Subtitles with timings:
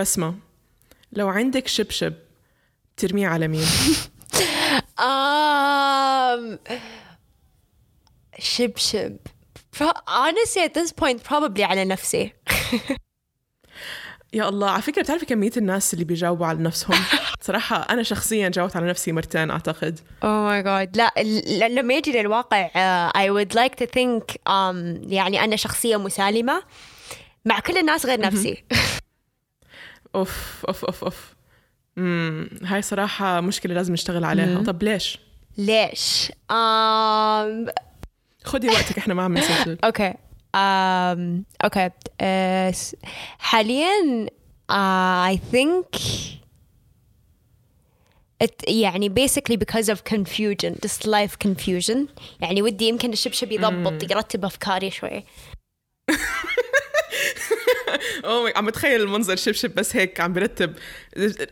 [0.00, 0.34] بسمة
[1.12, 2.14] لو عندك شبشب
[2.96, 3.66] ترميه على مين؟
[5.00, 6.58] Um,
[8.38, 9.16] شبشب.
[9.78, 12.32] Pro- honestly, at this point, probably على نفسي.
[14.32, 17.00] يا الله على فكرة بتعرفي كمية الناس اللي بيجاوبوا على نفسهم
[17.46, 22.12] صراحة أنا شخصيا جاوبت على نفسي مرتين أعتقد Oh my god لا ل- لما يجي
[22.12, 26.62] للواقع uh, I would like to think um, يعني أنا شخصية مسالمة
[27.44, 28.64] مع كل الناس غير نفسي
[30.14, 31.34] أوف أوف أوف أوف.
[31.98, 34.62] امم هاي صراحة مشكلة لازم نشتغل عليها.
[34.62, 35.18] طب ليش؟
[35.58, 37.70] ليش؟ um,
[38.44, 39.78] خدي وقتك إحنا ما عم نسجل.
[39.84, 40.10] أوكي.
[40.10, 41.88] um, أوكي.
[41.88, 42.96] uh, س-
[43.38, 44.26] حاليا
[44.72, 46.00] uh, I think
[48.44, 51.96] it يعني basically because of confusion just life confusion.
[52.40, 55.24] يعني ودي يمكن الشبشب يضبط يرتب أفكاري شوي.
[58.24, 60.74] اوه عم بتخيل المنظر شبشب بس هيك عم برتب.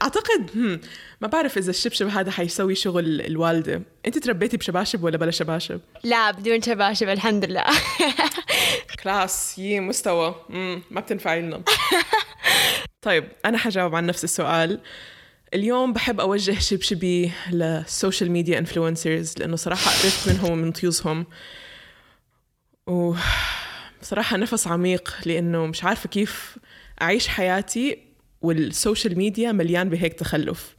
[0.03, 0.81] أعتقد هم،
[1.21, 3.83] ما بعرف إذا الشبشب هذا حيسوي شغل الوالدة.
[4.07, 7.65] أنت تربيتي بشباشب ولا بلا شباشب؟ لا بدون شباشب الحمد لله.
[9.03, 10.35] كلاس يي مستوى.
[10.49, 10.83] مم.
[10.91, 11.63] ما بتنفعي لنا.
[13.03, 14.81] طيب أنا حجاوب عن نفس السؤال.
[15.55, 21.27] اليوم بحب أوجه شبشبي للسوشيال ميديا انفلونسرز لأنه صراحة قرفت منهم ومن طيوزهم.
[22.87, 23.15] و
[24.01, 26.59] بصراحه نفس عميق لأنه مش عارفة كيف
[27.03, 27.99] أعيش حياتي
[28.43, 30.77] والسوشيال ميديا مليان بهيك تخلف.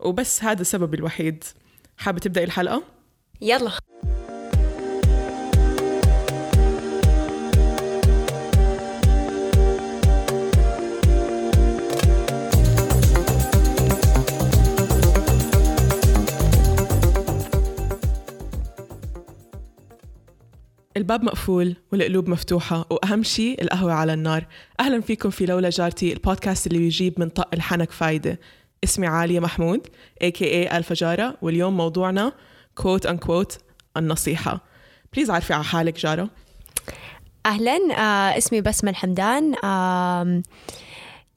[0.00, 1.44] وبس هذا السبب الوحيد.
[1.96, 2.82] حابة تبدأي الحلقة؟
[3.40, 3.72] يلا.
[20.96, 24.46] الباب مقفول والقلوب مفتوحة وأهم شيء القهوة على النار.
[24.80, 28.40] أهلا فيكم في لولا جارتي البودكاست اللي بيجيب من طق الحنك فايدة.
[28.84, 29.86] اسمي عالية محمود
[30.24, 32.32] a.k.a ألفا جارة واليوم موضوعنا
[33.06, 33.58] أن كوت
[33.96, 34.60] النصيحة.
[35.12, 36.30] بليز عارفي على حالك جارة.
[37.46, 39.54] أهلا آه اسمي بسمة الحمدان.
[39.54, 40.42] آم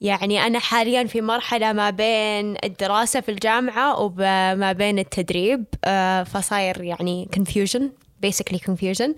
[0.00, 5.64] يعني أنا حاليا في مرحلة ما بين الدراسة في الجامعة وما بين التدريب.
[5.84, 7.82] آه فصاير يعني confusion.
[8.26, 9.10] Basically confusion.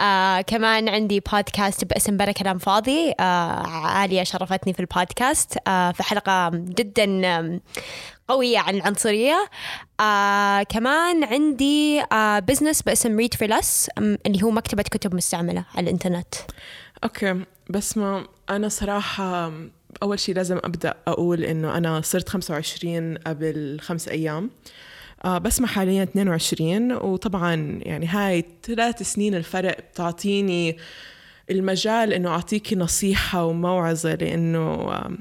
[0.00, 5.58] آه كمان عندي بودكاست باسم بلا كلام فاضي آه عالية شرفتني في البودكاست.
[5.68, 7.60] آه في حلقة جدا آم،
[8.28, 9.48] قوية عن العنصرية.
[10.00, 15.84] آه كمان عندي آه بزنس باسم ريد فور لس اللي هو مكتبة كتب مستعملة على
[15.84, 16.34] الإنترنت.
[17.04, 19.52] أوكي بس ما أنا صراحة
[20.02, 24.50] أول شيء لازم أبدأ أقول إنه أنا صرت 25 قبل خمس أيام.
[25.26, 30.76] بسمة حاليا 22 وطبعا يعني هاي ثلاث سنين الفرق بتعطيني
[31.50, 35.18] المجال إنه أعطيكي نصيحة وموعظة لأنه آم،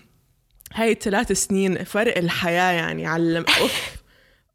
[0.74, 3.96] هاي الثلاث سنين فرق الحياة يعني علم أوف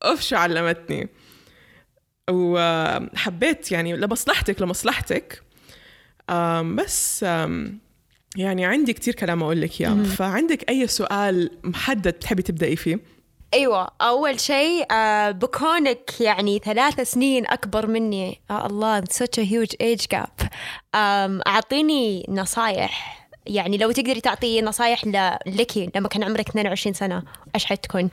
[0.05, 1.09] أوف شو علمتني.
[2.31, 5.43] وحبيت يعني لمصلحتك لمصلحتك.
[6.63, 7.23] بس
[8.37, 10.03] يعني عندي كتير كلام أقول لك إياه.
[10.03, 12.99] فعندك أي سؤال محدد بتحبي تبدأي فيه؟
[13.55, 18.41] أيوه أول شيء آه بكونك يعني ثلاث سنين أكبر مني.
[18.51, 20.47] آه الله such a huge age gap.
[20.95, 23.23] أعطيني نصايح.
[23.47, 25.07] يعني لو تقدري تعطي نصايح
[25.47, 27.23] لك لما كان عمرك 22 سنة
[27.55, 28.11] إيش حتكون؟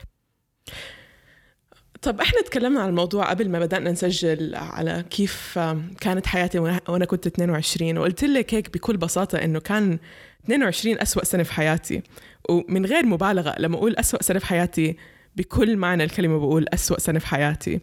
[2.02, 6.58] طب إحنا تكلمنا عن الموضوع قبل ما بدأنا نسجل على كيف آم، كانت حياتي
[6.88, 9.98] وأنا كنت 22 وقلت لك هيك بكل بساطة إنه كان
[10.44, 12.02] 22 أسوأ سنة في حياتي.
[12.48, 14.96] ومن غير مبالغة لما أقول أسوأ سنة في حياتي
[15.40, 17.80] بكل معنى الكلمة بقول أسوأ سنة في حياتي.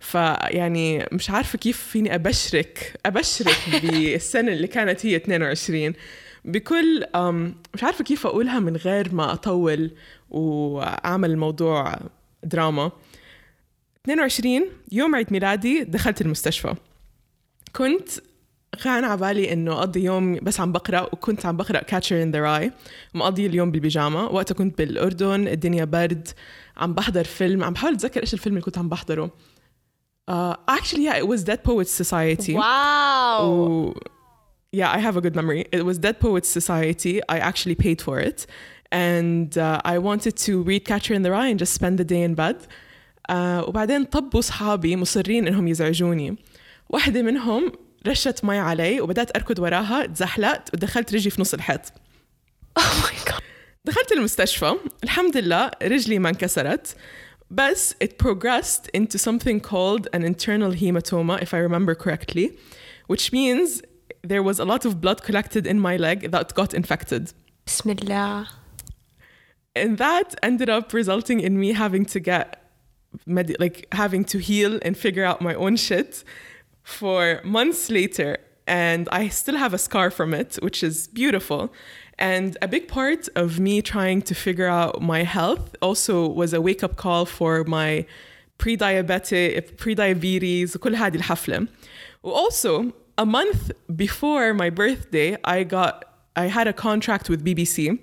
[0.00, 5.92] فيعني مش عارفة كيف فيني أبشرك أبشرك بالسنة اللي كانت هي 22
[6.44, 7.04] بكل
[7.74, 9.90] مش عارفة كيف أقولها من غير ما أطول
[10.30, 11.96] وأعمل الموضوع
[12.44, 12.92] دراما.
[14.04, 16.74] 22 يوم عيد ميلادي دخلت المستشفى.
[17.76, 18.08] كنت
[18.84, 22.40] كان على بالي إنه أقضي يوم بس عم بقرأ وكنت عم بقرأ كاتشر ان ذا
[22.40, 22.72] راي
[23.14, 24.24] مقضي اليوم بالبيجامة.
[24.24, 26.28] وقتها كنت بالأردن الدنيا برد.
[26.78, 29.30] عم بحضر فيلم عم بحاول اتذكر إيش الفيلم اللي كنت عم بحضره
[30.30, 33.94] uh, actually yeah it was Dead Poets Society و-
[34.80, 35.62] yeah, I have a good memory.
[35.78, 37.14] It was Dead Poets Society.
[37.34, 38.38] I actually paid for it.
[39.08, 42.22] And uh, I wanted to read Catcher in the Rye and just spend the day
[42.28, 42.58] in bed.
[43.28, 46.36] Uh, وبعدين طبوا صحابي مصرين انهم يزعجوني.
[46.90, 47.72] واحدة منهم
[48.06, 51.80] رشت مي علي وبدأت أركض وراها تزحلقت ودخلت رجلي في نص الحيط.
[52.78, 53.37] oh my god
[53.87, 56.95] دخلت المستشفى الحمد لله رجلي ما انكسرت
[57.51, 62.57] بس it progressed into something called an internal hematoma if I remember correctly
[63.07, 63.81] which means
[64.31, 67.33] there was a lot of blood collected in my leg that got infected
[67.67, 68.47] بسم الله
[69.75, 72.47] and that ended up resulting in me having to get
[73.25, 76.23] med- like having to heal and figure out my own shit
[76.83, 78.37] for months later
[78.67, 81.71] and I still have a scar from it which is beautiful
[82.17, 86.61] and a big part of me trying to figure out my health also was a
[86.61, 88.05] wake up call for my
[88.57, 91.67] pre-diabetic pre-diabetes كل هذه الحفلة
[92.23, 97.99] also a month before my birthday I got I had a contract with BBC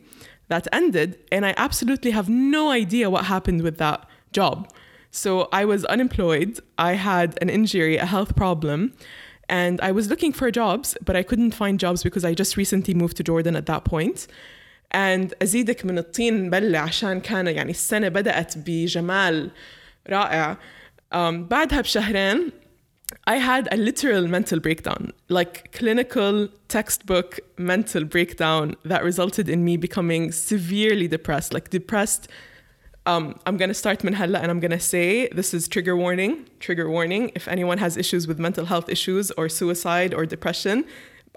[0.48, 4.70] that ended and I absolutely have no idea what happened with that job
[5.10, 8.92] so I was unemployed I had an injury a health problem
[9.48, 12.94] and I was looking for jobs but I couldn't find jobs because I just recently
[12.94, 14.26] moved to Jordan at that point
[14.92, 19.50] and أزيدك من الطين بلة عشان كان يعني السنة بدأت بجمال
[20.08, 20.56] رائع
[21.14, 22.52] um, بعدها بشهرين
[23.26, 29.76] I had a literal mental breakdown, like clinical textbook mental breakdown that resulted in me
[29.76, 32.28] becoming severely depressed, like depressed.
[33.07, 36.49] um, I'm going to start minhella, and I'm going to say this is trigger warning,
[36.59, 37.31] trigger warning.
[37.35, 40.85] If anyone has issues with mental health issues or suicide or depression,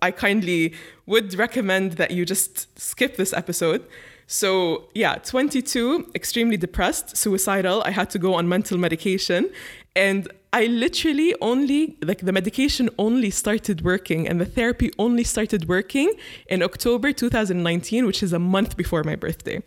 [0.01, 0.75] I kindly
[1.07, 3.87] would recommend that you just skip this episode.
[4.27, 7.83] So, yeah, 22, extremely depressed, suicidal.
[7.85, 9.51] I had to go on mental medication.
[9.97, 15.69] And I literally only, like, the medication only started working and the therapy only started
[15.69, 16.13] working
[16.47, 19.63] in October 2019, which is a month before my birthday.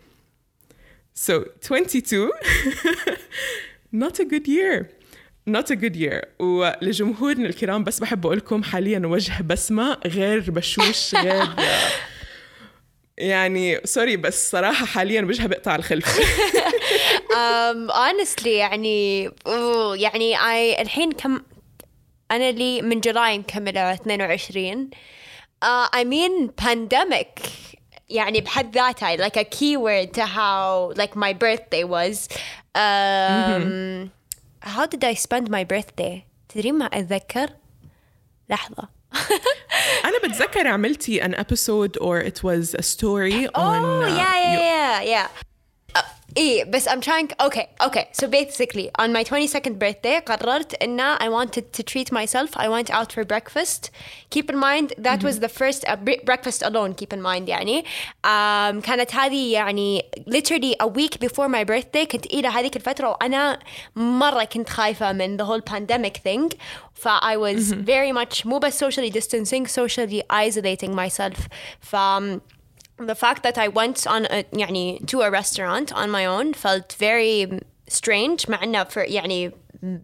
[1.13, 2.31] So, 22,
[3.91, 4.89] not a good year.
[5.45, 6.27] Not a good year.
[6.39, 11.47] ولجمهورنا الكرام بس بحب أقول لكم حاليا وجه بسمة غير بشوش غير
[13.17, 16.19] يعني سوري بس صراحة حاليا وجهها بقطع الخلف.
[17.31, 19.23] Um, honestly يعني
[19.95, 21.41] يعني I الحين كم
[22.31, 24.89] أنا لي من جولاي مكملة 22
[25.63, 27.41] uh, I mean pandemic.
[28.10, 32.28] يعني بحد ذاتها like a keyword to how like my birthday was
[32.74, 34.06] um, mm-hmm.
[34.60, 37.50] how did I spend my birthday تدري ما أتذكر
[38.50, 38.88] لحظة
[40.04, 44.58] أنا بتذكر عملتي an episode or it was a story oh, on Oh yeah yeah
[44.58, 45.28] yeah yeah
[46.30, 51.00] uh, إيه بس I'm trying okay okay so basically on my 22nd birthday قررت إن
[51.00, 53.90] I wanted to treat myself I went out for breakfast
[54.30, 55.26] keep in mind that mm-hmm.
[55.26, 57.84] was the first uh, breakfast alone keep in mind يعني
[58.24, 63.58] um, كانت هذه يعني literally a week before my birthday كنت إلى هذيك الفترة وأنا
[63.96, 66.56] مرة كنت خايفة من the whole pandemic thing
[66.94, 67.84] ف I was mm-hmm.
[67.84, 71.48] very much مو بس socially distancing socially isolating myself
[71.80, 71.96] ف
[73.00, 76.92] the fact that I went on a, يعني to a restaurant on my own felt
[76.98, 79.52] very strange مع انه for يعني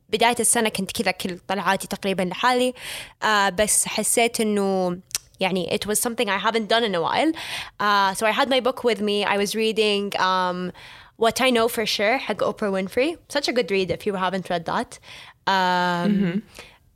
[0.09, 2.75] بداية السنة كنت كذا كل طلعاتي تقريبا لحالي
[3.23, 4.99] uh, بس حسيت انه
[5.41, 7.33] يعني it was something I haven't done in a while
[7.81, 10.73] uh, so I had my book with me I was reading um,
[11.17, 14.51] What I Know for Sure حق Oprah Winfrey such a good read if you haven't
[14.51, 14.99] read that
[15.47, 16.39] um, mm-hmm.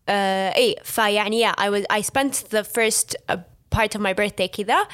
[0.09, 3.37] uh, اي فيعني yeah I was I spent the first uh,
[3.71, 4.85] part of my birthday كذا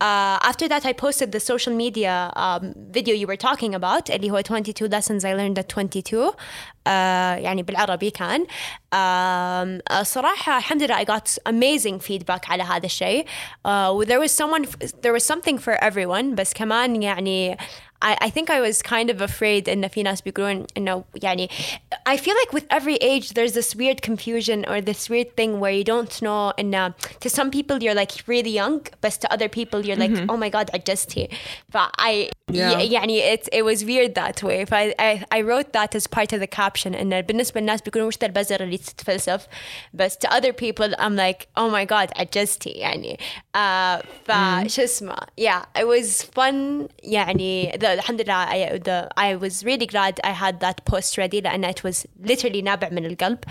[0.00, 4.30] uh, after that I posted the social media um, video you were talking about اللي
[4.30, 6.90] هو 22 lessons I learned at 22 uh,
[7.38, 8.44] يعني بالعربي كان
[8.94, 13.26] um, صراحة الحمد لله I got amazing feedback على هذا الشيء
[13.66, 14.66] uh, there was someone
[15.02, 17.56] there was something for everyone بس كمان يعني
[18.02, 21.48] I, I think I was kind of afraid إن في ناس بيقولون إنه يعني
[22.08, 25.70] I feel like with every age there's this weird confusion or this weird thing where
[25.70, 29.80] you don't know إنه to some people you're like really young but to other people
[29.86, 30.30] you're like mm-hmm.
[30.30, 31.28] oh my god عجزتي
[31.72, 32.78] ف I yeah.
[32.78, 36.32] يعني it, it was weird that way ف I, I, I wrote that as part
[36.32, 39.46] of the caption إنه بالنسبة للناس بيقولون وش ذا البزر اللي تتفلسف
[39.94, 43.18] بس to other people I'm like oh my god عجزتي يعني
[43.56, 44.66] uh, ف mm.
[44.66, 50.20] شو اسمه yeah it was fun يعني the, alhamdulillah I, the, I was really glad
[50.24, 53.44] I had that post ready لأن it was literally نابع من القلب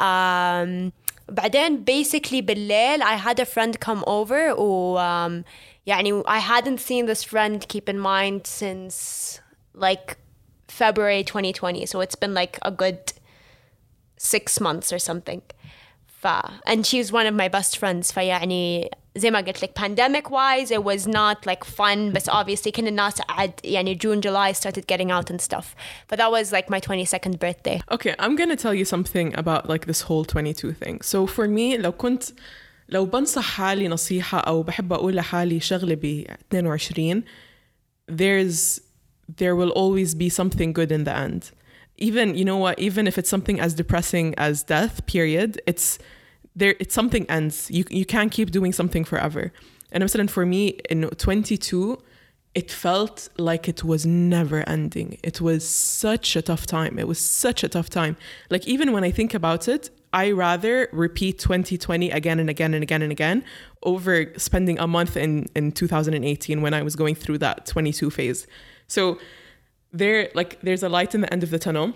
[0.00, 0.92] um,
[1.28, 5.44] بعدين basically بالليل I had a friend come over و um,
[5.86, 9.40] يعني I hadn't seen this friend keep in mind since
[9.74, 10.16] like
[10.68, 13.12] February 2020 so it's been like a good
[14.16, 15.42] six months or something
[16.06, 16.26] ف
[16.66, 20.84] and she's one of my best friends فيعني زي ما قلت لك pandemic wise it
[20.84, 25.30] was not like fun but obviously كل الناس عاد يعني June July started getting out
[25.30, 25.74] and stuff
[26.08, 29.86] but that was like my 22nd birthday okay I'm gonna tell you something about like
[29.86, 32.22] this whole 22 thing so for me لو كنت
[32.88, 37.22] لو بنصح حالي نصيحة أو بحب أقول لحالي شغلة ب 22
[38.08, 38.80] there's
[39.40, 41.50] there will always be something good in the end
[41.98, 45.98] even you know what even if it's something as depressing as death period it's
[46.54, 49.52] there it's something ends you you can't keep doing something forever
[49.92, 51.98] and مثلا for me in 22
[52.56, 55.18] it felt like it was never ending.
[55.22, 56.98] It was such a tough time.
[56.98, 58.16] It was such a tough time.
[58.48, 62.82] Like, even when I think about it, I rather repeat 2020 again and again and
[62.82, 63.44] again and again
[63.82, 68.46] over spending a month in, in 2018 when I was going through that 22 phase.
[68.86, 69.18] So,
[69.92, 71.92] there, like, there's a light in the end of the tunnel.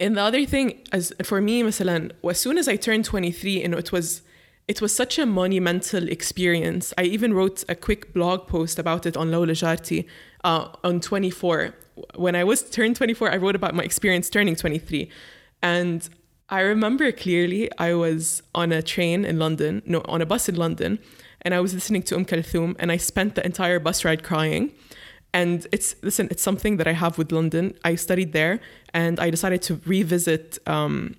[0.00, 3.68] And the other thing, as for me, مثلا, as soon as I turned 23, you
[3.68, 4.22] know, it was
[4.68, 6.94] it was such a monumental experience.
[6.96, 10.06] I even wrote a quick blog post about it on Lola Jarti
[10.44, 11.74] uh, on 24.
[12.14, 15.10] When I was turned 24, I wrote about my experience turning 23.
[15.62, 16.08] And
[16.48, 20.56] I remember clearly I was on a train in London, no, on a bus in
[20.56, 20.98] London,
[21.42, 24.72] and I was listening to Um Kulthum, and I spent the entire bus ride crying.
[25.34, 27.74] And it's listen, it's something that I have with London.
[27.84, 28.60] I studied there,
[28.97, 31.15] and I decided to revisit um,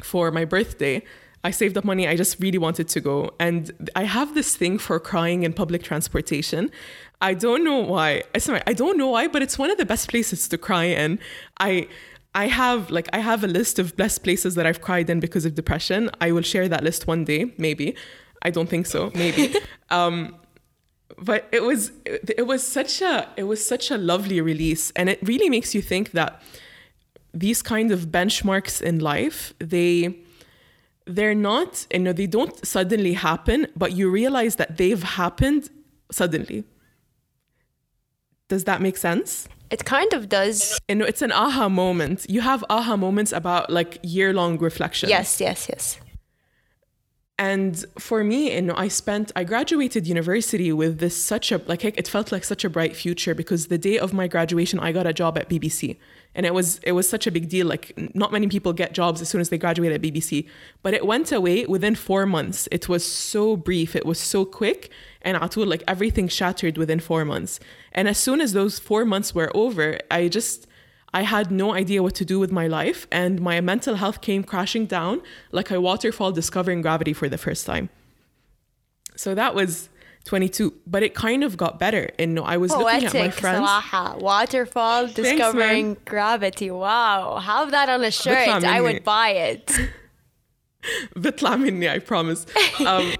[0.00, 1.02] for my birthday.
[1.42, 2.06] I saved up money.
[2.06, 3.32] I just really wanted to go.
[3.40, 6.70] And I have this thing for crying in public transportation.
[7.20, 8.22] I don't know why.
[8.38, 11.18] Sorry, I don't know why, but it's one of the best places to cry in.
[11.58, 11.88] I
[12.36, 15.44] I have like I have a list of best places that I've cried in because
[15.44, 16.10] of depression.
[16.20, 17.96] I will share that list one day, maybe.
[18.42, 19.56] I don't think so, maybe.
[19.90, 20.36] um,
[21.18, 25.08] but it was it, it was such a it was such a lovely release, and
[25.08, 26.40] it really makes you think that
[27.34, 30.18] these kind of benchmarks in life they
[31.08, 35.70] they're not, you know, they don't suddenly happen, but you realize that they've happened
[36.12, 36.64] suddenly.
[38.48, 39.48] Does that make sense?
[39.70, 40.78] It kind of does.
[40.88, 42.26] You know, it's an aha moment.
[42.28, 45.08] You have aha moments about like year long reflection.
[45.08, 45.98] Yes, yes, yes.
[47.40, 51.84] And for me, you know, I spent, I graduated university with this such a, like,
[51.84, 55.06] it felt like such a bright future because the day of my graduation, I got
[55.06, 55.98] a job at BBC.
[56.34, 57.68] And it was, it was such a big deal.
[57.68, 60.48] Like, not many people get jobs as soon as they graduate at BBC.
[60.82, 62.68] But it went away within four months.
[62.72, 64.90] It was so brief, it was so quick.
[65.22, 67.60] And Atul, like, everything shattered within four months.
[67.92, 70.66] And as soon as those four months were over, I just,
[71.13, 74.43] I had no idea what to do with my life, and my mental health came
[74.43, 75.21] crashing down
[75.51, 77.89] like a waterfall discovering gravity for the first time.
[79.15, 79.89] So that was
[80.25, 82.09] 22, but it kind of got better.
[82.17, 83.67] And I was looking at my Poetic, friends.
[83.67, 84.19] صراحة.
[84.21, 85.97] Waterfall discovering man.
[86.05, 86.71] gravity.
[86.71, 87.37] Wow.
[87.37, 88.47] Have that on a shirt.
[88.47, 88.81] بيطلع I مني.
[88.81, 89.71] would buy it.
[91.15, 92.45] بطلع مني, I promise.
[92.85, 93.13] Um,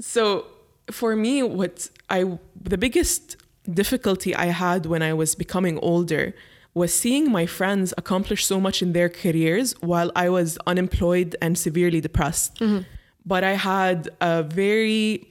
[0.00, 0.46] so
[0.90, 3.36] for me, what I the biggest
[3.72, 6.34] difficulty I had when I was becoming older
[6.73, 11.57] was seeing my friends accomplish so much in their careers while I was unemployed and
[11.57, 12.59] severely depressed.
[12.59, 12.83] Mm-hmm.
[13.25, 15.27] But I had a very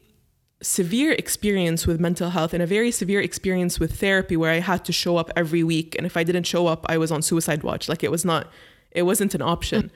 [0.63, 4.85] severe experience with mental health and a very severe experience with therapy where I had
[4.85, 5.97] to show up every week.
[5.97, 7.89] And if I didn't show up I was on suicide watch.
[7.89, 8.49] Like it was not
[8.91, 9.85] it wasn't an option.
[9.85, 9.91] Mm.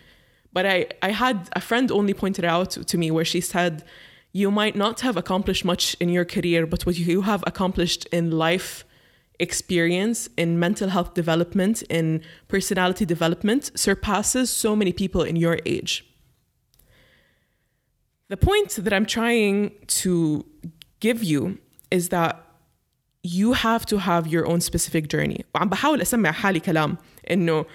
[0.53, 3.85] But I I had a friend only pointed out to me where she said
[4.33, 8.31] you might not have accomplished much in your career but what you have accomplished in
[8.33, 8.85] life
[9.44, 16.06] experience in mental health development in personality development surpasses so many people in your age
[18.30, 19.72] the point that I'm trying
[20.04, 20.46] to
[21.00, 21.58] give you
[21.92, 22.46] is that
[23.24, 25.44] you have to have your own specific journey.
[25.56, 26.98] وعم بحاول أسمع حالي كلام
[27.32, 27.66] إنه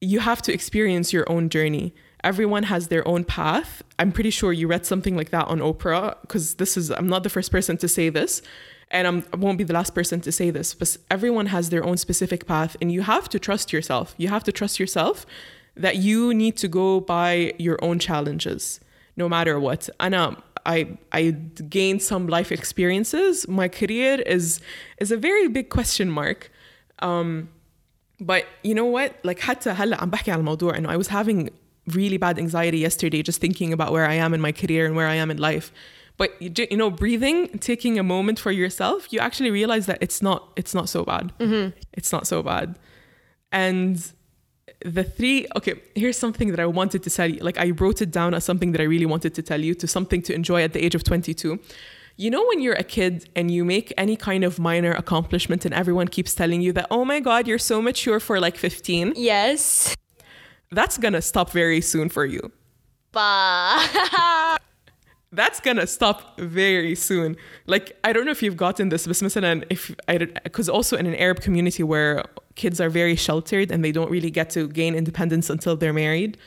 [0.00, 1.94] you have to experience your own journey.
[2.24, 3.82] Everyone has their own path.
[3.98, 7.22] I'm pretty sure you read something like that on Oprah, because this is, I'm not
[7.22, 8.42] the first person to say this,
[8.90, 11.70] and I'm, I will not be the last person to say this, but everyone has
[11.70, 14.14] their own specific path, and you have to trust yourself.
[14.18, 15.26] You have to trust yourself
[15.76, 18.80] that you need to go by your own challenges,
[19.16, 19.88] no matter what.
[20.00, 21.30] And um, I I
[21.68, 23.46] gained some life experiences.
[23.46, 24.60] My career is
[24.98, 26.50] is a very big question mark.
[27.00, 27.50] Um,
[28.19, 29.13] but you know what?
[29.23, 31.49] Like حتى هلا عم بحكي على الموضوع إنه I was having
[31.87, 35.07] really bad anxiety yesterday just thinking about where I am in my career and where
[35.07, 35.71] I am in life.
[36.17, 39.97] But you, ju- you know, breathing, taking a moment for yourself, you actually realize that
[40.05, 41.25] it's not it's not so bad.
[41.99, 42.67] It's not so bad.
[43.51, 43.95] And
[44.83, 48.09] the three okay here's something that i wanted to tell you like i wrote it
[48.19, 50.73] down as something that i really wanted to tell you to something to enjoy at
[50.73, 51.59] the age of 22
[52.17, 55.73] you know when you're a kid and you make any kind of minor accomplishment and
[55.73, 59.95] everyone keeps telling you that oh my god you're so mature for like 15 Yes.
[60.71, 62.51] that's gonna stop very soon for you
[63.11, 64.59] But
[65.33, 67.35] that's gonna stop very soon.
[67.65, 71.05] Like I don't know if you've gotten this, but مثلا if I because also in
[71.05, 72.23] an Arab community where
[72.55, 76.37] kids are very sheltered and they don't really get to gain independence until they're married.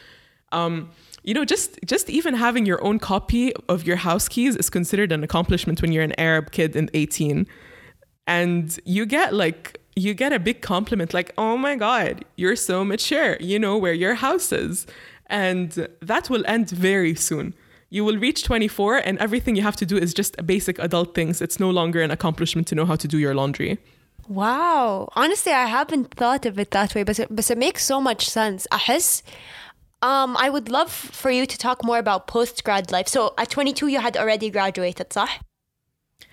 [0.53, 0.91] Um,
[1.24, 5.12] you know just just even having your own copy of your house keys is considered
[5.12, 7.46] an accomplishment when you're an arab kid in 18
[8.28, 12.86] and you get like you get a big compliment like oh my god you're so
[12.86, 14.86] mature you know where your house is.
[15.30, 17.54] And that will end very soon.
[17.92, 21.42] You will reach 24 and everything you have to do is just basic adult things.
[21.42, 23.78] It's no longer an accomplishment to know how to do your laundry.
[24.28, 25.10] Wow.
[25.16, 28.30] Honestly i haven't thought of it that way but it, but it makes so much
[28.30, 28.68] sense.
[28.72, 29.24] I guess
[30.02, 33.08] um, I would love for you to talk more about post grad life.
[33.08, 35.30] So at 22, you had already graduated, صح?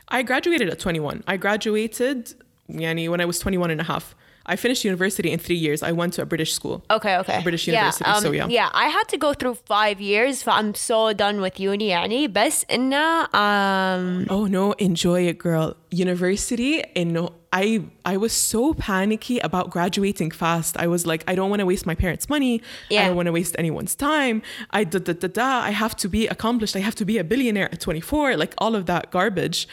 [0.08, 1.24] I graduated at 21.
[1.26, 2.34] I graduated
[2.70, 4.14] yani, when I was 21 and a half.
[4.45, 5.83] I finished university in three years.
[5.83, 6.83] I went to a British school.
[6.89, 7.41] Okay, okay.
[7.43, 8.47] British Yeah, university, um, so yeah.
[8.49, 12.27] Yeah, I had to go through five years, so I'm so done with uni يعني
[12.27, 15.75] بس إنه um, Oh no, enjoy it, girl.
[15.91, 20.75] University, and no, I I was so panicky about graduating fast.
[20.85, 22.55] I was like, I don't want to waste my parents' money.
[22.61, 23.07] I Yeah.
[23.07, 24.41] don't want to waste anyone's time.
[24.71, 25.49] I da da da da.
[25.69, 26.75] I have to be accomplished.
[26.75, 28.37] I have to be a billionaire at 24.
[28.43, 29.67] Like all of that garbage.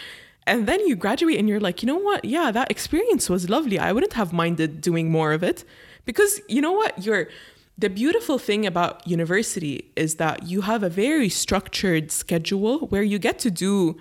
[0.46, 2.26] And then you graduate and you're like, you know what?
[2.26, 3.80] Yeah, that experience was lovely.
[3.80, 5.64] I wouldn't have minded doing more of it
[6.06, 7.06] because you know what?
[7.06, 7.30] You're
[7.78, 13.18] the beautiful thing about university is that you have a very structured schedule where you
[13.18, 13.98] get to do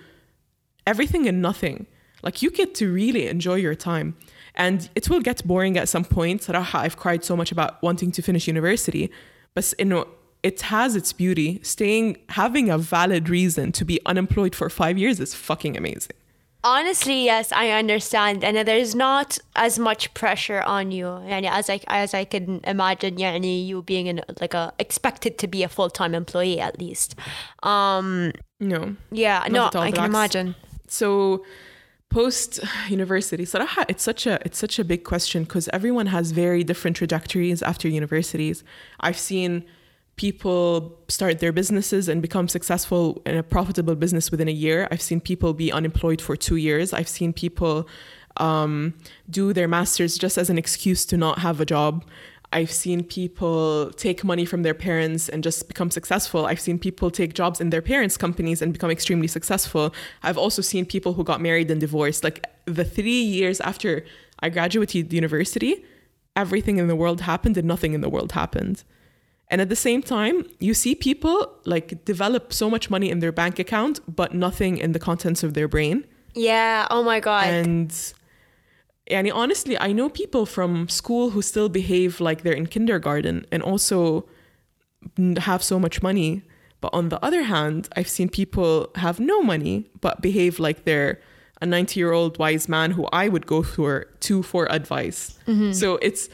[0.85, 1.87] everything and nothing.
[2.21, 4.15] Like you get to really enjoy your time.
[4.55, 6.41] And it will get boring at some point.
[6.41, 9.11] Raha, I've cried so much about wanting to finish university.
[9.55, 10.07] But you know,
[10.43, 11.59] it has its beauty.
[11.63, 16.15] Staying having a valid reason to be unemployed for five years is fucking amazing
[16.64, 18.42] honestly, yes, I understand.
[18.44, 23.16] And there's not as much pressure on you يعني as I, as I can imagine
[23.16, 27.14] يعني you being in, like a, expected to be a full-time employee at least.
[27.62, 28.96] Um, No.
[29.12, 30.08] yeah, no, at all, I can بالعكس.
[30.08, 30.54] imagine.
[30.88, 31.44] So
[32.10, 36.64] post university صراحة it's such a it's such a big question because everyone has very
[36.64, 38.64] different trajectories after universities.
[39.00, 39.64] I've seen
[40.15, 44.87] people start their businesses and become successful in a profitable business within a year.
[44.91, 46.93] I've seen people be unemployed for two years.
[46.93, 47.87] I've seen people
[48.37, 48.93] um,
[49.29, 52.05] do their masters just as an excuse to not have a job.
[52.51, 56.45] I've seen people take money from their parents and just become successful.
[56.45, 59.93] I've seen people take jobs in their parents' companies and become extremely successful.
[60.21, 62.23] I've also seen people who got married and divorced.
[62.23, 64.05] Like the three years after
[64.39, 65.83] I graduated university,
[66.35, 68.83] everything in the world happened and nothing in the world happened.
[69.53, 73.31] And at the same time, you see people like develop so much money in their
[73.31, 76.05] bank account, but nothing in the contents of their brain.
[76.33, 77.45] Yeah, oh my God.
[77.45, 77.91] And
[79.11, 83.61] yani, honestly, I know people from school who still behave like they're in kindergarten and
[83.61, 84.27] also
[85.37, 86.41] have so much money.
[86.81, 91.21] But on the other hand, I've seen people have no money but behave like they're
[91.61, 95.37] a 90 year old wise man who I would go for to for advice.
[95.45, 95.73] Mm-hmm.
[95.73, 96.27] So it's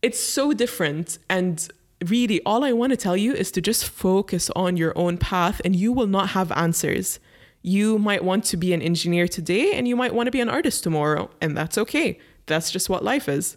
[0.00, 1.68] it's so different and
[2.04, 5.60] really all I want to tell you is to just focus on your own path
[5.64, 7.18] and you will not have answers.
[7.62, 10.48] You might want to be an engineer today and you might want to be an
[10.48, 12.18] artist tomorrow and that's okay.
[12.46, 13.56] That's just what life is.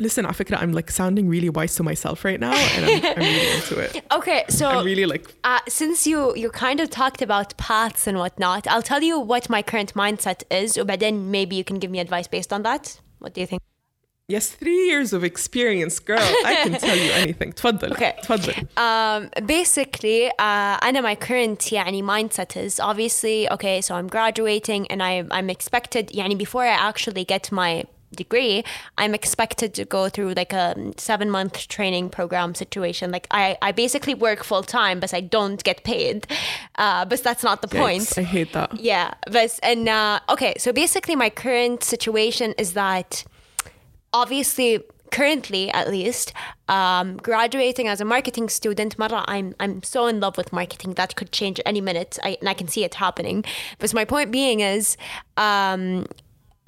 [0.00, 3.54] Listen, Afikra, I'm like sounding really wise to myself right now and I'm, I'm really
[3.54, 4.04] into it.
[4.12, 8.18] okay, so I'm really like uh, since you you kind of talked about paths and
[8.18, 11.92] whatnot, I'll tell you what my current mindset is, but then maybe you can give
[11.92, 13.00] me advice based on that.
[13.20, 13.62] What do you think?
[14.29, 16.19] yes, three years of experience, girl.
[16.45, 17.51] I can tell you anything.
[17.53, 17.91] تفضل.
[17.91, 18.13] Okay.
[18.23, 18.67] تفضل.
[18.77, 23.81] Um, basically, uh, أنا my current يعني mindset is obviously okay.
[23.81, 27.83] So I'm graduating, and I I'm expected يعني before I actually get my
[28.15, 28.63] degree,
[28.97, 33.11] I'm expected to go through like a seven month training program situation.
[33.11, 36.27] Like I I basically work full time, but I don't get paid.
[36.75, 38.03] Uh, but that's not the point.
[38.03, 38.79] Yikes, I hate that.
[38.79, 43.23] Yeah, but and uh, okay, so basically, my current situation is that
[44.13, 46.33] obviously, currently at least,
[46.67, 51.15] um, graduating as a marketing student, مرة I'm I'm so in love with marketing that
[51.15, 53.45] could change any minute, I, and I can see it happening.
[53.79, 54.97] But my point being is.
[55.37, 56.05] Um,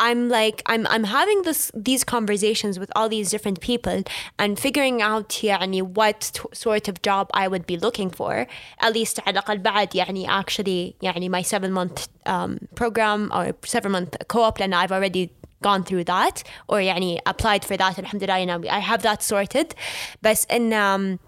[0.02, 4.02] I'm like I'm I'm having this these conversations with all these different people
[4.40, 8.48] and figuring out يعني what t- sort of job I would be looking for
[8.80, 13.92] at least على الأقل بعد يعني actually يعني my seven month um, program or seven
[13.92, 15.30] month co-op and I've already
[15.64, 19.74] gone through that or يعني applied for that alhamdulillah you know, I have that sorted
[20.22, 21.20] بس in um,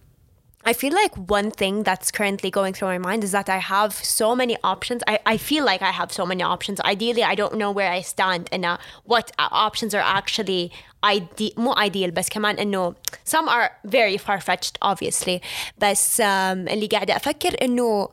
[0.66, 3.94] I feel like one thing that's currently going through my mind is that I have
[3.94, 5.04] so many options.
[5.06, 6.80] I, I feel like I have so many options.
[6.80, 10.72] Ideally, I don't know where I stand and uh, what uh, options are actually
[11.04, 15.40] ide- مو ideal بس كمان إنه some are very far fetched obviously
[15.78, 16.24] بس um,
[16.72, 18.10] اللي قاعدة أفكر إنه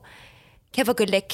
[0.73, 1.33] كيف أقول لك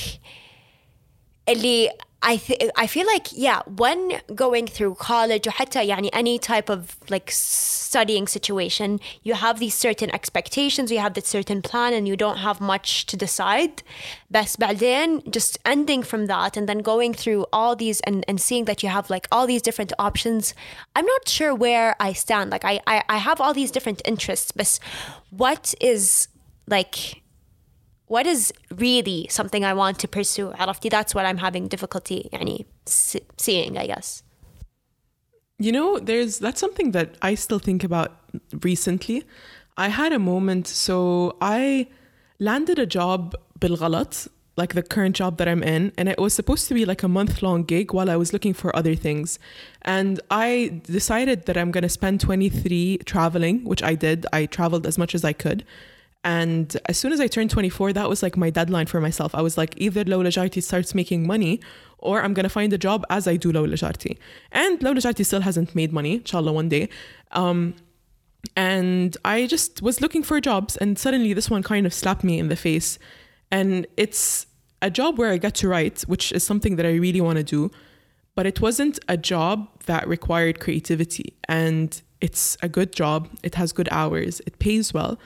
[1.48, 1.90] اللي
[2.22, 6.68] I th- I feel like yeah when going through college or حتى يعني any type
[6.68, 12.08] of like studying situation you have these certain expectations you have this certain plan and
[12.08, 13.82] you don't have much to decide
[14.30, 18.64] بس بعدين just ending from that and then going through all these and, and seeing
[18.64, 20.52] that you have like all these different options
[20.96, 24.50] I'm not sure where I stand like I, I, I have all these different interests
[24.50, 24.80] but
[25.30, 26.28] what is
[26.66, 27.19] like
[28.10, 32.64] what is really something I want to pursue عرفتي that's what I'm having difficulty يعني
[33.36, 34.22] seeing I guess
[35.58, 38.10] you know there's that's something that I still think about
[38.62, 39.24] recently
[39.76, 41.88] I had a moment so I
[42.38, 46.66] landed a job بالغلط like the current job that I'm in, and it was supposed
[46.68, 49.38] to be like a month long gig while I was looking for other things.
[49.82, 54.26] And I decided that I'm going to spend 23 traveling, which I did.
[54.32, 55.64] I traveled as much as I could.
[56.23, 59.33] And as soon as I turned 24, that was like my deadline for myself.
[59.33, 61.59] I was like, either Lawla Jarti starts making money
[61.97, 64.17] or I'm going to find a job as I do Lawla Jarti.
[64.51, 66.89] And Lawla Jarti still hasn't made money, inshallah, one day.
[67.31, 67.75] Um,
[68.55, 72.39] and I just was looking for jobs, and suddenly this one kind of slapped me
[72.39, 72.97] in the face
[73.51, 74.47] and it's
[74.81, 77.43] a job where I get to write, which is something that I really want to
[77.43, 77.69] do.
[78.33, 81.33] But it wasn't a job that required creativity.
[81.49, 85.19] And it's a good job, it has good hours, it pays well.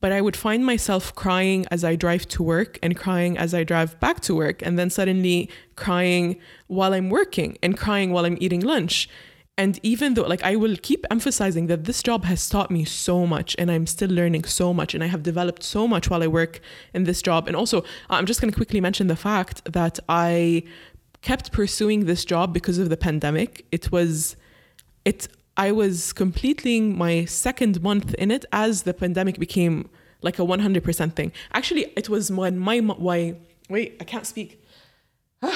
[0.00, 3.64] But I would find myself crying as I drive to work and crying as I
[3.64, 8.38] drive back to work, and then suddenly crying while I'm working and crying while I'm
[8.40, 9.08] eating lunch.
[9.58, 13.26] And even though, like, I will keep emphasizing that this job has taught me so
[13.26, 16.28] much and I'm still learning so much and I have developed so much while I
[16.28, 16.60] work
[16.94, 17.48] in this job.
[17.48, 20.62] And also, I'm just going to quickly mention the fact that I
[21.22, 23.66] kept pursuing this job because of the pandemic.
[23.72, 24.36] It was,
[25.04, 25.26] it,
[25.58, 29.90] I was completing my second month in it as the pandemic became
[30.22, 31.32] like a 100% thing.
[31.52, 33.36] Actually, it was when my, why,
[33.68, 34.62] wait, I can't speak.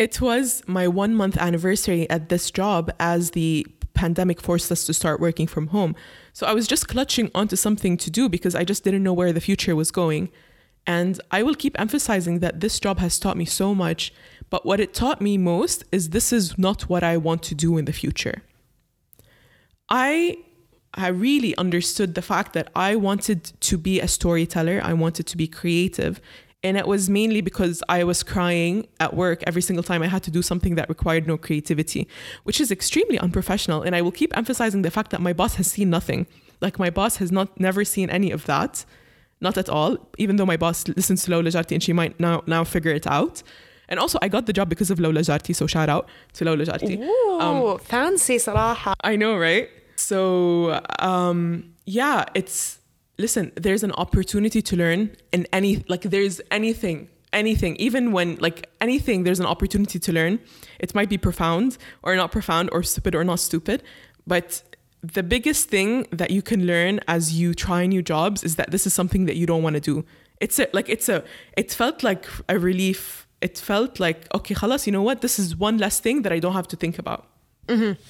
[0.00, 4.94] It was my one month anniversary at this job as the pandemic forced us to
[4.94, 5.94] start working from home.
[6.32, 9.30] So I was just clutching onto something to do because I just didn't know where
[9.30, 10.30] the future was going.
[10.86, 14.10] And I will keep emphasizing that this job has taught me so much,
[14.50, 17.78] but what it taught me most is this is not what I want to do
[17.78, 18.42] in the future.
[19.88, 20.38] I
[20.92, 25.36] I really understood the fact that I wanted to be a storyteller, I wanted to
[25.36, 26.20] be creative,
[26.62, 30.22] and it was mainly because I was crying at work every single time I had
[30.24, 32.06] to do something that required no creativity,
[32.42, 33.82] which is extremely unprofessional.
[33.82, 36.26] And I will keep emphasizing the fact that my boss has seen nothing.
[36.60, 38.84] Like my boss has not never seen any of that,
[39.40, 40.10] not at all.
[40.18, 43.06] Even though my boss listens to Lawla Jarti and she might now now figure it
[43.06, 43.42] out.
[43.90, 46.64] And also, I got the job because of Lola Jarti, so shout out to Lola
[46.64, 47.00] Jarti.
[47.00, 48.94] Ooh, um, fancy Salaha.
[49.02, 49.68] I know, right?
[49.96, 52.78] So, um, yeah, it's
[53.18, 58.68] listen, there's an opportunity to learn in any, like, there's anything anything, even when like
[58.80, 60.40] anything, there's an opportunity to learn.
[60.78, 63.82] It might be profound or not profound or stupid or not stupid,
[64.26, 64.62] but
[65.02, 68.86] the biggest thing that you can learn as you try new jobs is that this
[68.86, 70.04] is something that you don't want to do.
[70.40, 71.22] It's a, like it's a
[71.56, 75.20] it felt like a relief it felt like, okay, khalas, you know what?
[75.22, 77.26] This is one less thing that I don't have to think about.
[77.68, 78.00] Mm-hmm.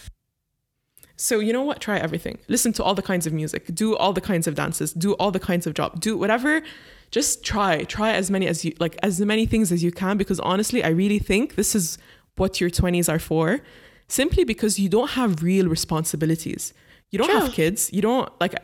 [1.17, 1.81] So you know what?
[1.81, 2.39] Try everything.
[2.49, 3.75] Listen to all the kinds of music.
[3.75, 4.93] Do all the kinds of dances.
[4.95, 6.01] Do all the kinds of job.
[6.01, 6.63] Do whatever.
[7.11, 7.85] Just try.
[7.85, 10.89] Try as many as you like as many things as you can because honestly, I
[10.89, 11.99] really think this is
[12.37, 13.61] what your 20s are for.
[14.09, 16.73] Simply because you don't have real responsibilities.
[17.11, 17.41] You don't True.
[17.41, 17.93] have kids.
[17.93, 18.55] You don't like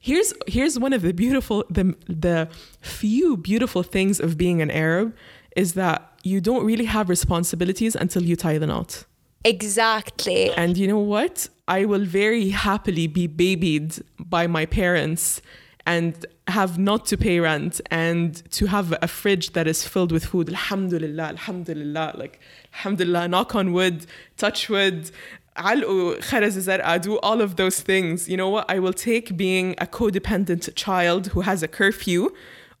[0.00, 2.48] here's here's one of the beautiful the the
[2.80, 5.14] few beautiful things of being an Arab
[5.56, 9.04] is that you don't really have responsibilities until you tie the knot.
[9.44, 10.52] Exactly.
[10.52, 11.48] And you know what?
[11.68, 15.40] I will very happily be babied by my parents
[15.86, 20.24] and have not to pay rent and to have a fridge that is filled with
[20.24, 20.48] food.
[20.48, 22.40] Alhamdulillah, alhamdulillah, like
[22.74, 25.10] alhamdulillah, knock on wood, touch wood,
[25.56, 28.28] I do all of those things.
[28.28, 28.70] You know what?
[28.70, 32.30] I will take being a codependent child who has a curfew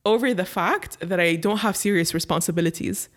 [0.04, 3.08] over the fact that I don't have serious responsibilities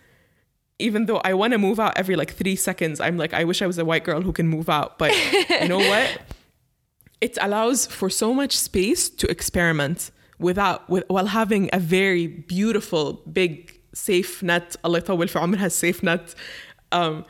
[0.81, 3.62] even though I want to move out every like three seconds, I'm like, I wish
[3.62, 4.99] I was a white girl who can move out.
[4.99, 5.12] But
[5.61, 6.21] you know what?
[7.21, 13.23] It allows for so much space to experiment without with, while having a very beautiful
[13.33, 14.77] big safe net.
[14.85, 16.35] Allah يطول في عمرها safe net.
[16.93, 17.25] Um,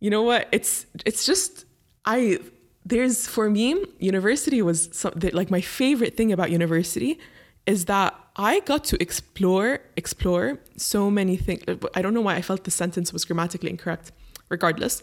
[0.00, 0.48] you know what?
[0.52, 1.66] It's it's just
[2.06, 2.38] I
[2.86, 7.18] there's for me university was something like my favorite thing about university
[7.66, 11.63] is that I got to explore explore so many things.
[11.93, 14.11] I don't know why I felt the sentence was grammatically incorrect.
[14.49, 15.01] Regardless,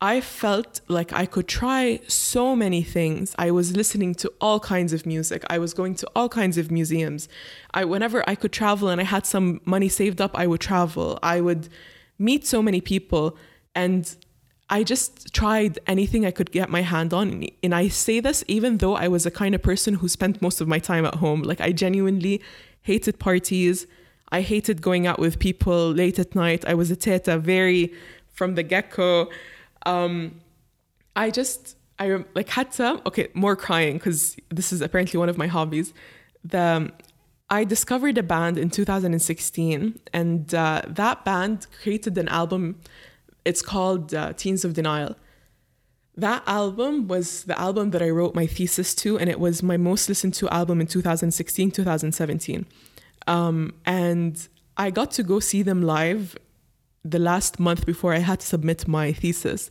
[0.00, 3.34] I felt like I could try so many things.
[3.38, 5.44] I was listening to all kinds of music.
[5.50, 7.28] I was going to all kinds of museums.
[7.72, 11.18] I whenever I could travel and I had some money saved up, I would travel.
[11.22, 11.68] I would
[12.18, 13.36] meet so many people
[13.74, 14.14] and
[14.70, 17.44] I just tried anything I could get my hand on.
[17.62, 20.60] And I say this even though I was a kind of person who spent most
[20.60, 21.42] of my time at home.
[21.42, 22.42] Like, I genuinely
[22.82, 23.86] hated parties.
[24.30, 26.64] I hated going out with people late at night.
[26.66, 27.94] I was a teta very
[28.34, 29.30] from the get go.
[29.86, 30.40] Um,
[31.16, 35.38] I just, I like had to, okay, more crying because this is apparently one of
[35.38, 35.94] my hobbies.
[36.44, 36.92] The,
[37.50, 42.80] I discovered a band in 2016, and uh, that band created an album.
[43.48, 45.16] It's called uh, Teens of Denial.
[46.16, 49.76] That album was the album that I wrote my thesis to, and it was my
[49.76, 52.66] most listened to album in 2016, 2017.
[53.26, 54.34] Um, and
[54.76, 56.36] I got to go see them live
[57.04, 59.70] the last month before I had to submit my thesis.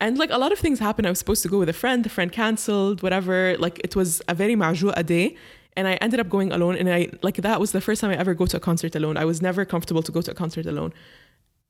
[0.00, 1.06] And like a lot of things happened.
[1.06, 3.56] I was supposed to go with a friend, the friend canceled, whatever.
[3.58, 5.36] Like it was a very a day
[5.76, 6.76] and I ended up going alone.
[6.76, 9.16] And I like that was the first time I ever go to a concert alone.
[9.16, 10.92] I was never comfortable to go to a concert alone.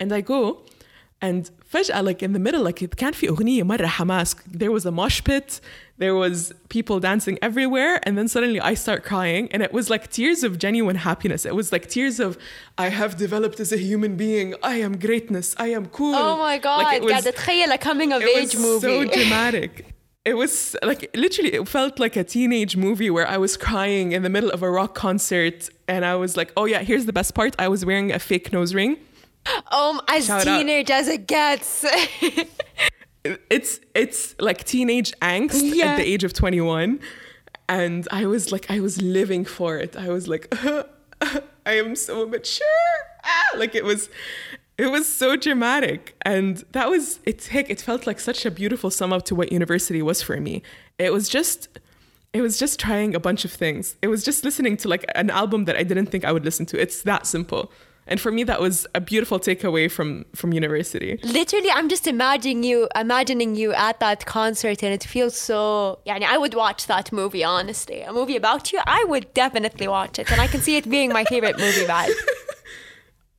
[0.00, 0.62] And I go,
[1.23, 4.85] and فجأة like in the middle like it كان في أغنية مرة حماس there was
[4.85, 5.61] a mosh pit
[5.97, 10.11] there was people dancing everywhere and then suddenly I start crying and it was like
[10.11, 12.37] tears of genuine happiness it was like tears of
[12.77, 16.57] I have developed as a human being I am greatness I am cool oh my
[16.57, 19.71] god like, it was, قاعدة a coming of age movie so dramatic
[20.25, 24.21] it was like literally it felt like a teenage movie where I was crying in
[24.27, 27.31] the middle of a rock concert and I was like oh yeah here's the best
[27.39, 28.93] part I was wearing a fake nose ring
[29.70, 31.00] um as Shout teenage out.
[31.00, 31.84] as it gets
[33.24, 35.86] it's it's like teenage angst yeah.
[35.86, 37.00] at the age of 21
[37.68, 40.52] and I was like I was living for it I was like
[41.20, 42.66] I am so mature
[43.24, 44.08] ah, like it was
[44.78, 46.14] it was so dramatic.
[46.22, 49.50] And that was, it's heck, it felt like such a beautiful sum up to what
[49.50, 50.62] university was for me.
[50.98, 51.68] It was just,
[52.32, 53.96] it was just trying a bunch of things.
[54.02, 56.64] It was just listening to like an album that I didn't think I would listen
[56.66, 56.80] to.
[56.80, 57.72] It's that simple.
[58.08, 61.18] And for me, that was a beautiful takeaway from from university.
[61.22, 66.00] Literally, I'm just imagining you, imagining you at that concert, and it feels so.
[66.04, 67.44] Yeah, I would watch that movie.
[67.44, 70.88] Honestly, a movie about you, I would definitely watch it, and I can see it
[70.88, 71.84] being my favorite movie.
[71.84, 72.14] Vibe.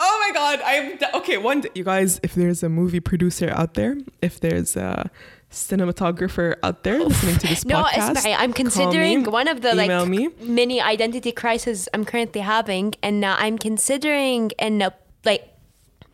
[0.01, 1.37] Oh my god, I'm okay.
[1.37, 5.11] One day, you guys, if there's a movie producer out there, if there's a
[5.50, 9.74] cinematographer out there listening to this no, podcast, no, I'm considering me, one of the
[9.74, 10.28] like me.
[10.40, 14.92] mini identity crises I'm currently having, and uh, I'm considering in a
[15.24, 15.48] like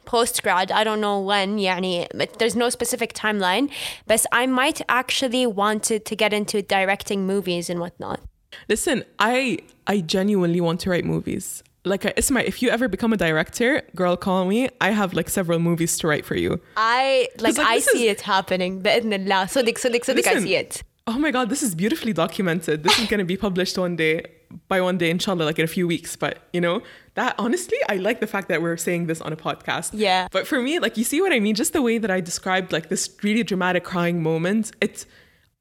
[0.05, 0.71] post grad.
[0.71, 1.59] I don't know when.
[1.59, 2.07] يعني,
[2.39, 3.71] there's no specific timeline,
[4.07, 8.21] but I might actually want to, to get into directing movies and whatnot.
[8.69, 13.14] Listen, I I genuinely want to write movies like uh, Isma, if you ever become
[13.14, 14.70] a director, girl, call me.
[14.82, 16.60] I have like several movies to write for you.
[16.76, 18.82] I like, like I see is, it happening.
[18.82, 19.46] Bidnillah.
[19.54, 20.84] Sodik, sodik, sodik, listen, I see it.
[21.08, 22.84] Oh my god, this is beautifully documented.
[22.84, 24.26] This is gonna be published one day
[24.68, 26.16] by one day, inshallah, like in a few weeks.
[26.16, 26.82] But you know,
[27.14, 29.92] that honestly, I like the fact that we're saying this on a podcast.
[29.94, 30.28] Yeah.
[30.32, 31.56] But for me, like you see what I mean?
[31.56, 35.06] Just the way that I described like this really dramatic crying moment, it's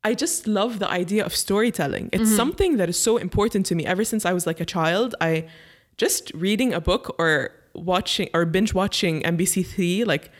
[0.02, 2.10] I just love the idea of storytelling.
[2.12, 2.36] It's mm-hmm.
[2.36, 5.14] something that is so important to me ever since I was like a child.
[5.20, 5.48] I
[5.96, 10.30] just reading a book or watching or binge watching MBC3, like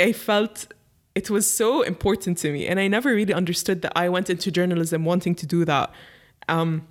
[0.00, 0.66] I felt
[1.14, 2.66] it was so important to me.
[2.66, 5.90] And I never really understood that I went into journalism wanting to do that.
[6.48, 6.86] Um,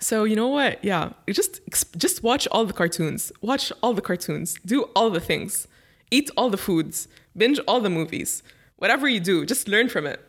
[0.00, 0.84] so you know what?
[0.84, 1.60] Yeah, just
[1.96, 3.32] just watch all the cartoons.
[3.40, 4.56] Watch all the cartoons.
[4.64, 5.66] Do all the things.
[6.10, 7.08] Eat all the foods.
[7.36, 8.42] Binge all the movies.
[8.76, 10.20] Whatever you do, just learn from it.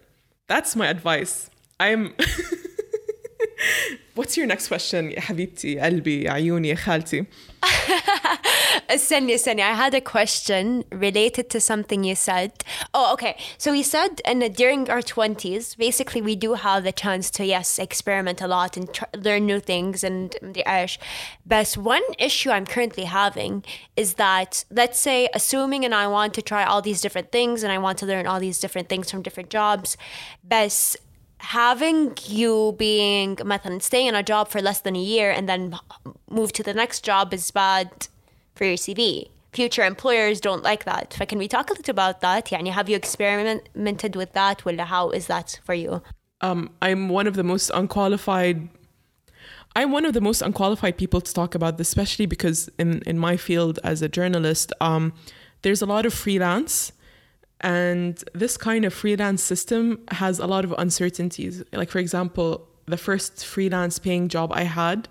[0.47, 1.49] That's my advice.
[1.79, 2.15] I'm
[4.14, 7.24] What's your next question يا حبيبتي قلبي عيوني يا خالتي
[8.90, 12.52] استني استني I had a question related to something you said
[12.94, 17.30] oh okay so you said and during our 20s basically we do have the chance
[17.37, 20.98] to yes experiment a lot and tr- learn new things and the Irish
[21.46, 23.64] but one issue I'm currently having
[23.96, 27.70] is that let's say assuming and I want to try all these different things and
[27.72, 29.96] I want to learn all these different things from different jobs
[30.54, 30.96] but
[31.38, 35.78] having you being مثلا staying in a job for less than a year and then
[36.30, 38.08] move to the next job is bad
[38.54, 39.28] for your CV.
[39.52, 41.14] Future employers don't like that.
[41.18, 42.46] But can we talk a little about that?
[42.46, 44.64] يعني have you experimented with that?
[44.64, 46.02] ولا how is that for you?
[46.40, 48.68] Um, I'm one of the most unqualified
[49.76, 53.18] I'm one of the most unqualified people to talk about this, especially because in, in
[53.18, 55.12] my field as a journalist, um,
[55.62, 56.92] there's a lot of freelance
[57.61, 61.63] and this kind of freelance system has a lot of uncertainties.
[61.73, 65.07] Like, for example, the first freelance paying job I had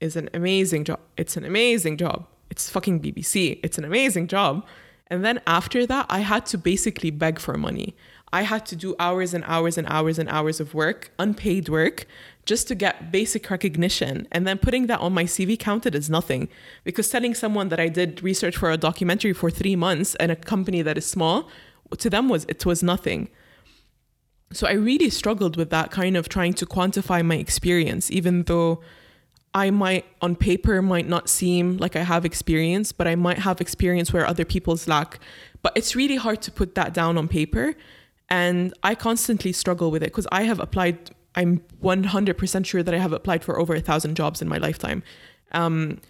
[0.00, 1.00] is an amazing job.
[1.16, 2.26] It's an amazing job.
[2.50, 3.60] It's fucking BBC.
[3.62, 4.66] It's an amazing job.
[5.08, 7.94] And then after that, I had to basically beg for money.
[8.32, 12.06] I had to do hours and hours and hours and hours of work, unpaid work,
[12.46, 14.26] just to get basic recognition.
[14.32, 16.48] And then putting that on my CV counted as nothing.
[16.82, 20.36] Because telling someone that I did research for a documentary for three months in a
[20.36, 21.48] company that is small
[21.98, 23.28] to them was it was nothing.
[24.52, 28.80] So I really struggled with that kind of trying to quantify my experience, even though
[29.54, 33.60] I might on paper might not seem like I have experience, but I might have
[33.60, 35.20] experience where other people's lack.
[35.62, 37.74] But it's really hard to put that down on paper.
[38.28, 42.98] And I constantly struggle with it because I have applied, I'm 100% sure that I
[42.98, 45.02] have applied for over a thousand jobs in my lifetime.
[45.52, 46.00] Um,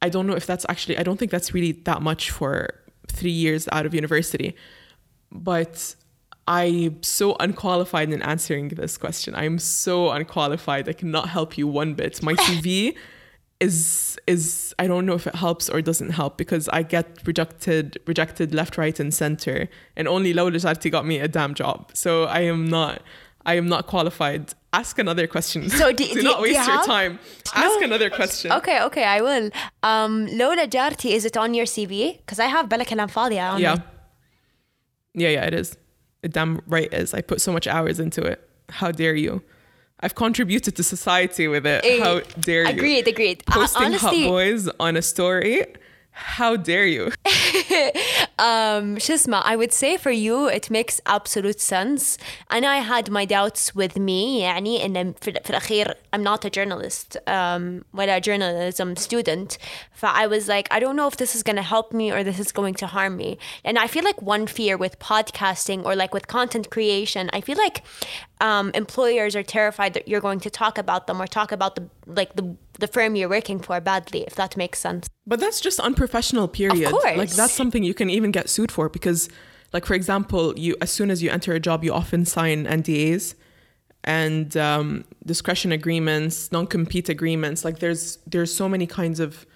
[0.00, 2.74] I don't know if that's actually, I don't think that's really that much for
[3.08, 4.56] three years out of university.
[5.32, 5.94] But
[6.48, 9.34] I'm so unqualified in answering this question.
[9.34, 10.88] I'm so unqualified.
[10.88, 12.22] I cannot help you one bit.
[12.22, 12.96] My CV
[13.60, 17.98] is is I don't know if it helps or doesn't help because I get rejected
[18.06, 21.90] rejected left, right, and center, and only Lawla Jarti got me a damn job.
[21.94, 23.02] So I am not
[23.46, 24.54] I am not qualified.
[24.72, 25.68] Ask another question.
[25.68, 27.18] So do, do, do- not do waste you your time.
[27.54, 28.50] Ask another question.
[28.52, 29.50] Okay, okay, I will.
[29.82, 32.18] Um, Lola Jarti, is it on your CV?
[32.18, 33.74] Because I have Bella Kalam Fadia on Yeah.
[33.74, 33.80] it.
[35.14, 35.76] Yeah, yeah, it is.
[36.22, 37.14] It damn right is.
[37.14, 38.46] I put so much hours into it.
[38.68, 39.42] How dare you?
[40.00, 41.84] I've contributed to society with it.
[41.84, 42.70] Eh, How dare you?
[42.70, 43.42] Agreed, agreed.
[43.48, 45.66] Uh, Posting honestly, hot boys on a story.
[46.12, 47.12] How dare you?
[48.39, 52.17] um, Shisma, I would say for you it makes absolute sense.
[52.49, 56.49] And I had my doubts with me يعني إن في, في الأخير I'm not a
[56.49, 59.57] journalist um, ولا journalism student.
[59.93, 62.23] ف I was like, I don't know if this is going to help me or
[62.23, 63.37] this is going to harm me.
[63.63, 67.57] And I feel like one fear with podcasting or like with content creation, I feel
[67.57, 67.83] like
[68.41, 71.89] um, employers are terrified that you're going to talk about them or talk about the
[72.05, 75.07] like the the firm you're working for badly, if that makes sense.
[75.25, 76.91] But that's just unprofessional, period.
[76.91, 77.17] course.
[77.17, 79.28] Like that's something you can even get sued for because,
[79.72, 83.34] like for example, you as soon as you enter a job, you often sign NDAs
[84.04, 87.64] and um, discretion agreements, non-compete agreements.
[87.64, 89.46] Like there's there's so many kinds of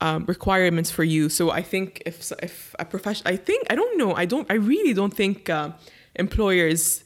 [0.00, 1.28] um, requirements for you.
[1.28, 4.54] So I think if if a profession, I think I don't know, I don't, I
[4.54, 5.70] really don't think uh,
[6.16, 7.02] employers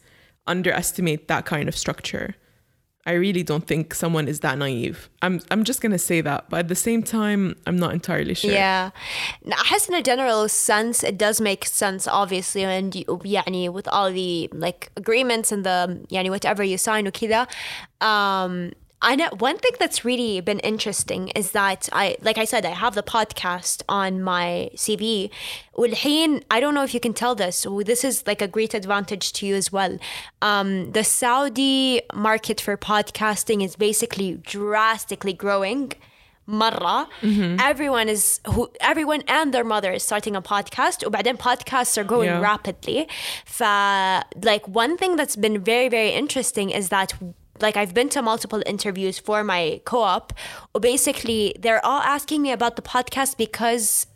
[0.46, 2.34] underestimate that kind of structure.
[3.07, 5.09] I really don't think someone is that naive.
[5.21, 8.51] I'm I'm just gonna say that, but at the same time, I'm not entirely sure.
[8.51, 8.91] Yeah.
[9.51, 14.09] أحس in a general sense it does make sense obviously and you- يعني with all
[14.09, 17.47] the like agreements and the يعني whatever you sign وكذا
[18.01, 18.71] um
[19.05, 22.69] I know one thing that's really been interesting is that I like I said I
[22.83, 25.29] have the podcast on my CV
[25.77, 28.73] والحين I don't know if you can tell this so this is like a great
[28.73, 29.97] advantage to you as well
[30.41, 35.91] um the Saudi market for podcasting is basically drastically growing
[36.47, 37.07] مرة
[37.71, 42.29] everyone is who everyone and their mother is starting a podcast وبعدين podcasts are growing
[42.29, 42.39] Yeah.
[42.41, 43.07] rapidly
[43.45, 43.61] ف
[44.51, 47.13] like one thing that's been very very interesting is that
[47.62, 50.32] like I've been to multiple interviews for my co-op
[50.80, 54.06] basically they're all asking me about the podcast because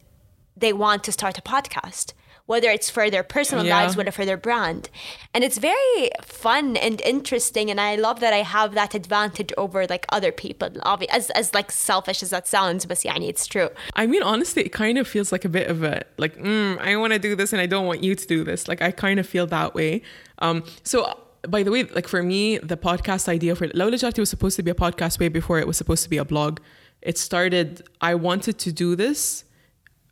[0.57, 2.13] they want to start a podcast
[2.47, 3.77] whether it's for their personal Yeah.
[3.81, 4.89] lives whether for their brand
[5.33, 9.87] and it's very fun and interesting and i love that i have that advantage over
[9.87, 13.71] like other people obviously, as, as like selfish as that sounds but yeah it's true
[13.95, 16.97] I mean, honestly, it kind of feels like a bit of a like, mm, I
[16.97, 18.67] want to do this and I don't want you to do this.
[18.69, 20.03] Like, I kind of feel that way.
[20.39, 24.31] Um, so, by the way, like for me, the podcast idea for Lawla Jarti was
[24.31, 26.61] supposed to be a podcast way before it was supposed to be a blog.
[27.01, 27.87] It started.
[28.01, 29.45] I wanted to do this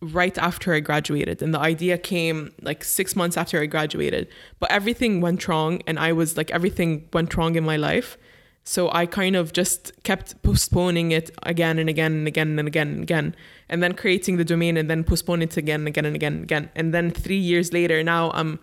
[0.03, 4.29] right after I graduated, and the idea came like six months after I graduated.
[4.59, 8.19] But everything went wrong, and I was like, everything went wrong in my life.
[8.65, 12.89] So I kind of just kept postponing it again and again and again and again
[12.89, 13.37] and again,
[13.69, 16.43] and then creating the domain and then postponing it again and again and again and
[16.43, 16.71] again.
[16.75, 18.59] And then three years later, now I'm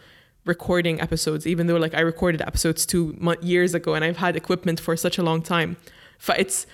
[0.48, 4.80] recording episodes, even though like I recorded episodes two years ago and I've had equipment
[4.80, 5.78] for such a long time.
[6.26, 6.66] But it's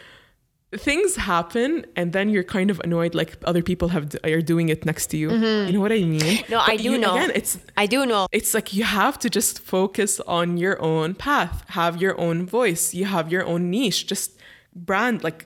[0.76, 4.86] things happen and then you're kind of annoyed like other people have are doing it
[4.86, 5.30] next to you.
[5.32, 6.20] You know what I mean?
[6.20, 6.52] Mm-hmm.
[6.52, 7.16] No, But I do you- know.
[7.16, 11.14] Again, it's i do know it's like you have to just focus on your own
[11.16, 14.32] path, have your own voice, you have your own niche, just
[14.76, 15.40] brand like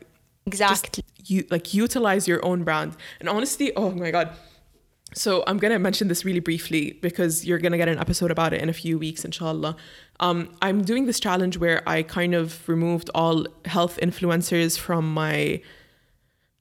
[0.46, 2.96] exactly you like utilize your own brand.
[3.20, 4.30] And honestly, oh my god.
[5.14, 8.62] So I'm gonna mention this really briefly because you're gonna get an episode about it
[8.62, 9.76] in a few weeks, inshallah.
[10.20, 15.62] Um, I'm doing this challenge where I kind of removed all health influencers from my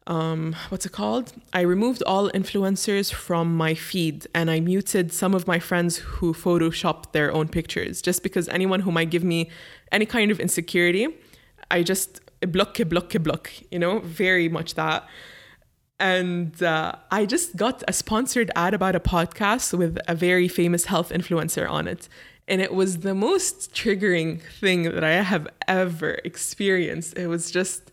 [0.07, 1.33] um, what's it called?
[1.53, 6.33] I removed all influencers from my feed and I muted some of my friends who
[6.33, 9.51] photoshopped their own pictures just because anyone who might give me
[9.91, 11.09] any kind of insecurity,
[11.73, 15.09] I just block, block, block, you know, very much that.
[15.99, 20.87] And uh, I just got a sponsored ad about a podcast with a very famous
[20.87, 22.09] health influencer on it.
[22.49, 27.17] And it was the most triggering thing that I have ever experienced.
[27.17, 27.93] It was just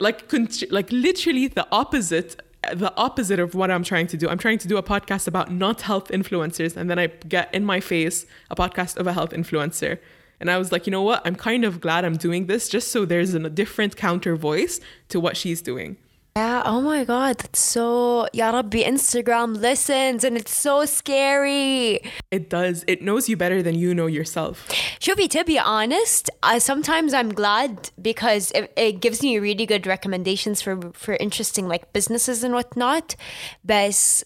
[0.00, 0.32] like
[0.70, 2.40] like literally the opposite
[2.72, 4.28] the opposite of what I'm trying to do.
[4.28, 7.64] I'm trying to do a podcast about not health influencers and then I get in
[7.64, 9.98] my face a podcast of a health influencer.
[10.40, 11.22] And I was like, you know what?
[11.24, 15.18] I'm kind of glad I'm doing this just so there's a different counter voice to
[15.18, 15.96] what she's doing.
[16.38, 21.98] Yeah, oh my god, that's so Ya Rabbi, Instagram listens and it's so scary.
[22.30, 22.84] It does.
[22.86, 24.68] It knows you better than you know yourself.
[25.00, 29.84] Shubi, to be honest, uh, sometimes I'm glad because it, it gives me really good
[29.84, 33.16] recommendations for for interesting like businesses and whatnot.
[33.64, 34.22] But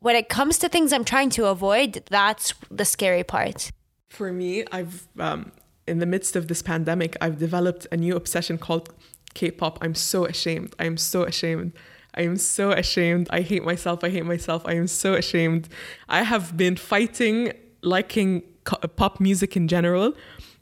[0.00, 3.70] when it comes to things I'm trying to avoid, that's the scary part.
[4.08, 5.52] For me, I've um,
[5.86, 8.92] in the midst of this pandemic, I've developed a new obsession called
[9.34, 9.78] K-pop.
[9.80, 10.74] I'm so ashamed.
[10.78, 11.72] I am so ashamed.
[12.14, 13.28] I am so ashamed.
[13.30, 14.04] I hate myself.
[14.04, 14.62] I hate myself.
[14.66, 15.68] I am so ashamed.
[16.08, 17.52] I have been fighting
[17.82, 20.14] liking pop music in general.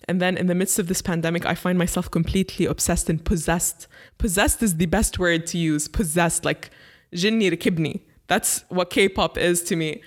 [0.08, 3.86] And then in the midst of this pandemic, I find myself completely obsessed and possessed.
[4.18, 5.88] Possessed is the best word to use.
[5.88, 6.70] Possessed, like
[7.14, 8.00] jinni.
[8.26, 10.02] That's what K-pop is to me.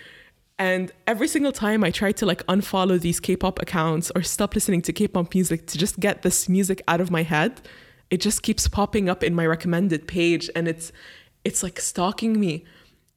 [0.57, 4.82] And every single time I try to like unfollow these K-pop accounts or stop listening
[4.84, 7.61] to K-pop music to just get this music out of my head,
[8.14, 10.91] it just keeps popping up in my recommended page and it's
[11.43, 12.64] it's like stalking me.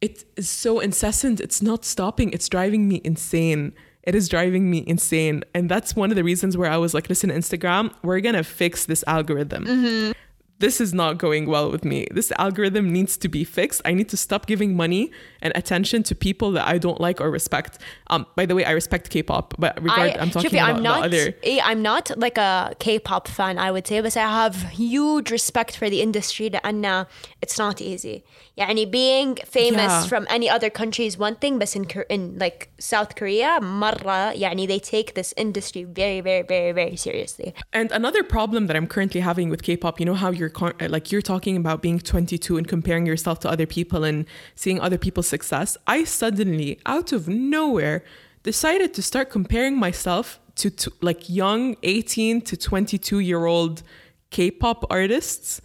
[0.00, 1.38] It is so incessant.
[1.38, 2.30] It's not stopping.
[2.32, 3.74] It's driving me insane.
[4.04, 5.44] It is driving me insane.
[5.54, 8.86] And that's one of the reasons where i was like listen instagram we're gonna fix
[8.86, 9.66] this algorithm.
[9.66, 10.12] Mm-hmm
[10.61, 12.07] this is not going well with me.
[12.11, 13.81] This algorithm needs to be fixed.
[13.83, 17.29] I need to stop giving money and attention to people that I don't like or
[17.31, 17.79] respect.
[18.07, 20.83] Um, by the way, I respect K-pop, but regard, I, am talking Shifi, about I'm
[20.83, 21.61] not, the other.
[21.63, 25.89] I'm not like a K-pop fan, I would say, but I have huge respect for
[25.89, 27.07] the industry لأن
[27.41, 28.23] it's not easy.
[28.57, 30.05] يعني being famous yeah.
[30.05, 34.67] from any other country is one thing, but in, in like South Korea, مرة يعني
[34.67, 37.55] they take this industry very, very, very, very seriously.
[37.73, 41.12] And another problem that I'm currently having with K-pop, you know how you're uh, like
[41.12, 45.28] you're talking about being 22 and comparing yourself to other people and seeing other people's
[45.28, 45.76] success.
[45.86, 48.04] I suddenly, out of nowhere,
[48.42, 53.82] decided to start comparing myself to, to like young 18 to 22 year old
[54.30, 55.60] K-pop artists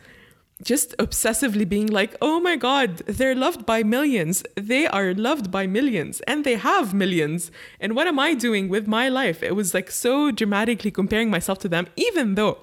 [0.64, 4.44] just obsessively being like, oh my God, they're loved by millions.
[4.56, 7.52] They are loved by millions and they have millions.
[7.80, 9.42] And what am I doing with my life?
[9.42, 12.60] It was like so dramatically comparing myself to them, even though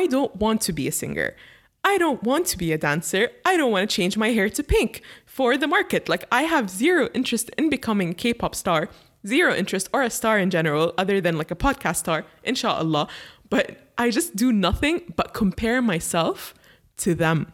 [0.00, 1.36] I don't want to be a singer.
[1.84, 3.30] I don't want to be a dancer.
[3.44, 6.08] I don't want to change my hair to pink for the market.
[6.08, 8.88] Like, I have zero interest in becoming a K pop star,
[9.24, 13.06] zero interest or a star in general, other than like a podcast star, inshallah.
[13.50, 13.64] But
[13.96, 16.54] I just do nothing but compare myself
[16.96, 17.52] to them.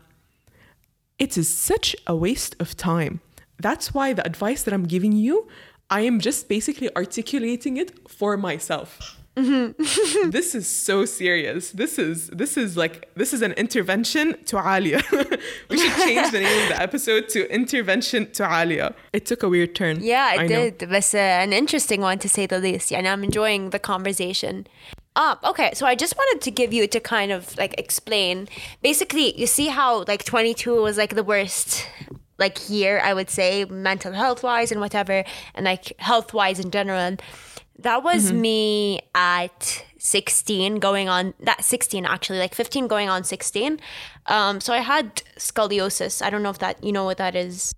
[1.18, 3.20] It is such a waste of time.
[3.58, 5.46] That's why the advice that I'm giving you,
[5.90, 9.19] I am just basically articulating it for myself.
[9.40, 10.30] Mm-hmm.
[10.30, 11.70] this is so serious.
[11.70, 15.00] This is this is like this is an intervention to Alia.
[15.70, 18.94] we should change the name of the episode to intervention to Alia.
[19.12, 19.98] It took a weird turn.
[20.00, 20.82] Yeah, it I did.
[20.82, 20.88] Know.
[20.88, 22.90] But uh, an interesting one to say the least.
[22.90, 24.66] Yeah, and I'm enjoying the conversation.
[25.16, 28.48] Um, okay, so I just wanted to give you to kind of like explain.
[28.82, 31.86] Basically, you see how like 22 was like the worst
[32.38, 35.24] like year, I would say, mental health wise and whatever,
[35.54, 37.16] and like health wise in general
[37.82, 38.40] that was mm-hmm.
[38.40, 43.78] me at 16 going on that 16 actually like 15 going on 16
[44.26, 46.22] um so i had scoliosis.
[46.22, 47.74] I don't know if that you know what that is.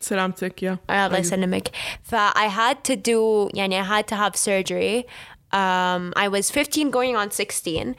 [0.00, 0.72] Ceramic yeah.
[0.72, 1.74] Uh, I had like ceramic
[2.12, 5.06] I had to do yeah, I had to have surgery
[5.51, 7.95] um, I was 15 going on 16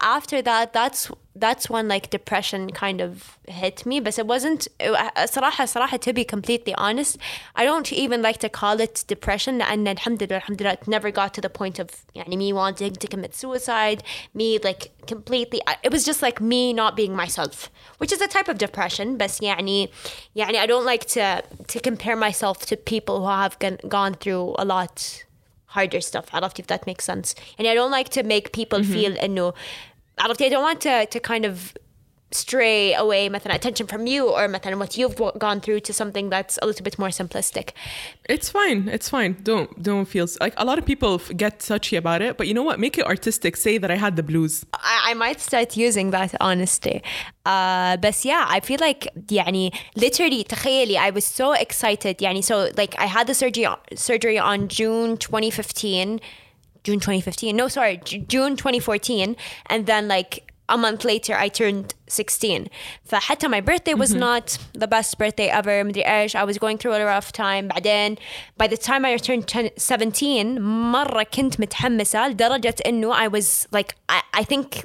[0.00, 5.66] after that that's that's when like depression kind of hit me but it wasn't صراحة
[5.66, 7.16] صراحة to be completely honest
[7.54, 11.10] I don't even like to call it depression لأن الحمد لله الحمد لله it never
[11.10, 14.02] got to the point of يعني me wanting to commit suicide
[14.34, 18.48] me like completely it was just like me not being myself which is a type
[18.48, 19.88] of depression but يعني
[20.36, 23.56] يعني I don't like to to compare myself to people who have
[23.88, 25.24] gone through a lot
[25.74, 28.92] harder stuff عرفتي if that makes sense and I don't like to make people mm-hmm.
[28.92, 29.52] feel إنه
[30.18, 31.74] عرفتي I don't want to to kind of
[32.34, 36.58] stray away مثلا attention from you or مثلا what you've gone through to something that's
[36.62, 37.70] a little bit more simplistic
[38.28, 42.22] it's fine it's fine don't don't feel like a lot of people get touchy about
[42.22, 45.10] it but you know what make it artistic say that I had the blues I,
[45.10, 47.02] I might start using that honestly
[47.46, 52.70] uh, but yeah I feel like يعني literally تخيلي I was so excited يعني so
[52.76, 56.20] like I had the surgery surgery on June 2015
[56.84, 59.34] June 2015 no sorry June 2014
[59.66, 62.68] and then like a month later I turned 16
[63.04, 64.20] فحتى my birthday was mm-hmm.
[64.20, 68.16] not the best birthday ever مدري إيش I was going through a rough time بعدين
[68.56, 69.46] by the time I turned
[69.76, 70.60] 17
[70.92, 74.84] مرة كنت متحمسة لدرجة إنه I was like I, I think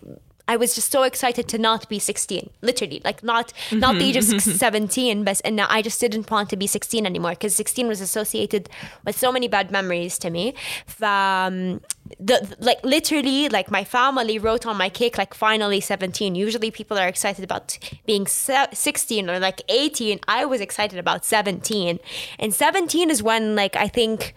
[0.50, 4.16] I was just so excited to not be 16 literally like not not the age
[4.16, 8.00] of 17 but and I just didn't want to be 16 anymore because 16 was
[8.00, 8.68] associated
[9.04, 10.54] with so many bad memories to me.
[11.00, 11.80] Um,
[12.18, 16.98] the like literally like my family wrote on my cake like finally 17 usually people
[16.98, 22.00] are excited about being 16 or like 18 I was excited about 17
[22.40, 24.34] and 17 is when like I think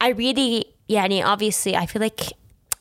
[0.00, 2.32] I really yeah I mean, obviously I feel like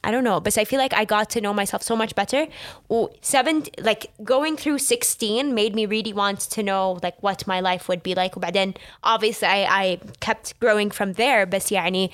[0.06, 2.46] I don't know, but I feel like I got to know myself so much better.
[2.88, 7.58] Oh, seven, like going through 16 made me really want to know like what my
[7.58, 8.34] life would be like.
[8.36, 11.44] But then obviously I, I kept growing from there.
[11.44, 12.12] But يعني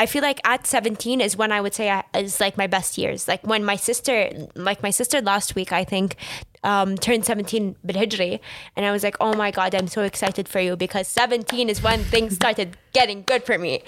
[0.00, 2.98] I feel like at 17 is when I would say I, is like my best
[2.98, 3.28] years.
[3.28, 6.16] Like when my sister, like my sister last week, I think,
[6.64, 8.40] um, turned 17 بالهجري
[8.74, 11.84] and I was like, oh my God, I'm so excited for you because 17 is
[11.84, 13.82] when things started getting good for me.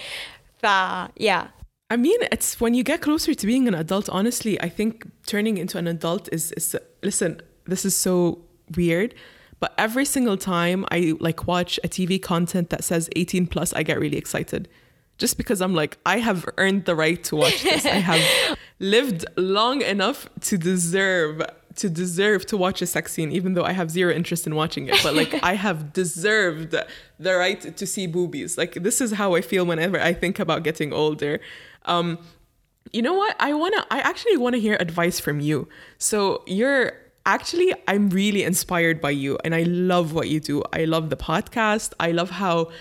[0.63, 1.49] Uh, yeah.
[1.90, 5.58] I mean, it's when you get closer to being an adult, honestly, I think turning
[5.58, 8.40] into an adult is, is listen, this is so
[8.76, 9.14] weird.
[9.60, 13.84] But every single time I like watch a TV content that says 18 plus, I
[13.84, 14.68] get really excited.
[15.18, 17.86] Just because I'm like, I have earned the right to watch this.
[17.86, 21.42] I have lived long enough to deserve
[21.76, 24.88] to deserve to watch a sex scene, even though I have zero interest in watching
[24.88, 24.98] it.
[25.04, 26.76] But like I have deserved
[27.20, 28.58] the right to see boobies.
[28.58, 31.40] Like this is how I feel whenever I think about getting older.
[31.86, 32.20] Um,
[32.92, 33.36] you know what?
[33.40, 33.86] I wanna.
[33.90, 35.68] I actually want to hear advice from you.
[35.98, 36.94] So you're
[37.26, 40.64] actually, I'm really inspired by you, and I love what you do.
[40.72, 41.94] I love the podcast.
[42.00, 42.72] I love how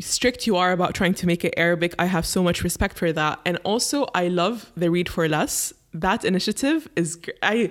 [0.00, 1.94] strict you are about trying to make it Arabic.
[1.98, 5.72] I have so much respect for that, and also I love the Read for Less.
[5.92, 7.70] That initiative is I.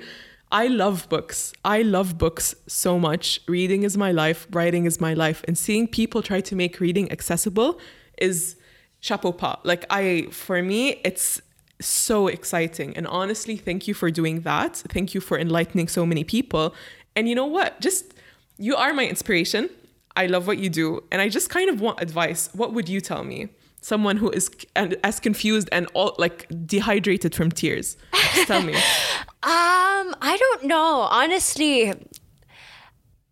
[0.53, 1.53] I love books.
[1.63, 3.39] I love books so much.
[3.47, 7.09] Reading is my life, writing is my life, and seeing people try to make reading
[7.09, 7.79] accessible
[8.17, 8.57] is
[9.01, 9.59] chapeau pas.
[9.63, 11.41] Like I, for me, it's
[11.81, 12.95] so exciting.
[12.95, 14.77] And honestly, thank you for doing that.
[14.89, 16.73] Thank you for enlightening so many people.
[17.15, 17.81] And you know what?
[17.81, 18.13] Just
[18.57, 19.69] you are my inspiration.
[20.15, 22.49] I love what you do, and I just kind of want advice.
[22.53, 23.49] What would you tell me?
[23.81, 27.97] Someone who is as confused and all like dehydrated from tears.
[28.35, 28.75] Just tell me.
[29.43, 31.07] um, I don't know.
[31.09, 31.93] Honestly,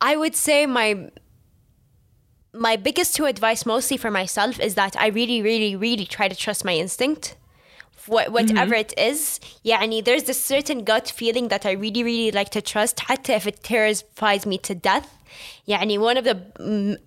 [0.02, 1.12] I would say my
[2.53, 6.37] my biggest two advice, mostly for myself, is that I really, really, really try to
[6.37, 7.37] trust my instinct.
[8.07, 8.75] Whatever mm-hmm.
[8.75, 12.99] it is, يعني there's this certain gut feeling that I really, really like to trust,
[12.99, 15.09] حتى if it terrifies me to death.
[15.67, 16.37] يعني one of the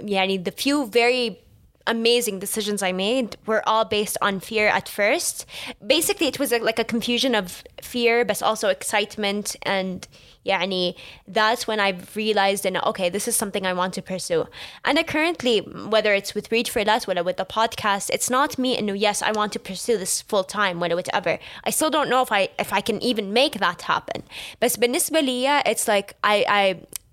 [0.02, 1.40] يعني the few very
[1.88, 5.46] amazing decisions I made were all based on fear at first.
[5.86, 10.08] Basically, it was a, like a confusion of fear, but also excitement and
[10.46, 10.96] يعني
[11.28, 14.48] that's when I've realized and okay this is something I want to pursue
[14.86, 18.58] and I currently whether it's with Read for Less whether with the podcast it's not
[18.58, 22.10] me and yes I want to pursue this full time whether whatever I still don't
[22.10, 24.24] know if I if I can even make that happen
[24.62, 26.64] but بالنسبة لي it's like I I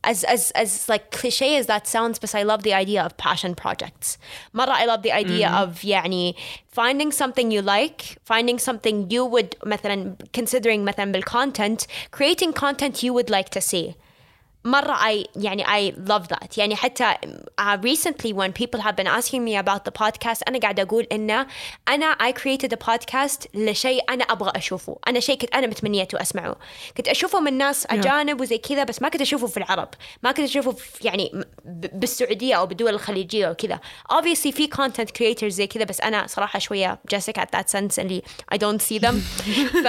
[0.05, 3.55] as as as like cliche as that sounds but I love the idea of passion
[3.55, 4.19] projects
[4.55, 5.63] مرة I love the idea mm-hmm.
[5.63, 6.35] of يعني
[6.69, 13.13] finding something you like finding something you would مثلا considering مثلا content, creating content you
[13.13, 13.97] would like to see
[14.67, 17.15] مرة I يعني I love that يعني حتى
[17.61, 21.47] uh, recently when people have been asking me about the podcast أنا قاعدة أقول إنه
[21.89, 26.57] أنا I created a podcast لشيء أنا أبغى أشوفه أنا شيء كنت أنا متمنيته أسمعه
[26.97, 29.89] كنت أشوفه من ناس أجانب وزي كذا بس ما كنت أشوفه في العرب
[30.23, 33.81] ما كنت أشوفه في يعني بالسعودية أو بالدول الخليجية وكذا
[34.13, 38.23] obviously في content creators زي كذا بس أنا صراحة شوية Jessica at that sense اللي
[38.55, 39.15] I don't see them
[39.85, 39.89] ف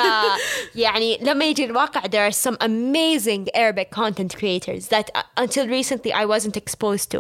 [0.76, 5.66] يعني لما يجي الواقع there are some amazing Arabic content creators creators that uh, until
[5.80, 7.20] recently I wasn't exposed to.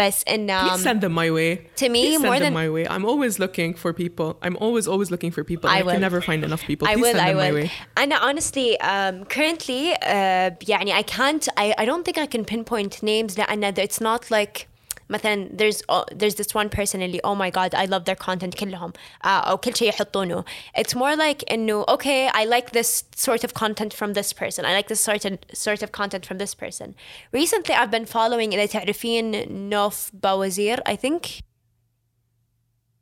[0.00, 1.50] But in um, Please send them my way.
[1.82, 2.84] To me, Please more send than them my way.
[2.94, 4.28] I'm always looking for people.
[4.44, 5.70] I'm always always looking for people.
[5.70, 6.84] I, I can never find enough people.
[6.86, 7.12] I Please will.
[7.12, 7.48] send I them will.
[7.48, 7.72] my way.
[7.96, 11.44] And honestly, um, currently, uh, يعني I can't.
[11.56, 13.36] I, I don't think I can pinpoint names.
[13.36, 14.68] لأن it's not like
[15.10, 18.54] مثلا there's uh, there's this one person اللي oh my god I love their content
[18.54, 20.44] كلهم uh, أو كل شيء يحطونه
[20.78, 24.72] it's more like إنه okay I like this sort of content from this person I
[24.72, 26.94] like this sort of sort of content from this person
[27.32, 31.42] recently I've been following إذا تعرفين نوف باوزير I think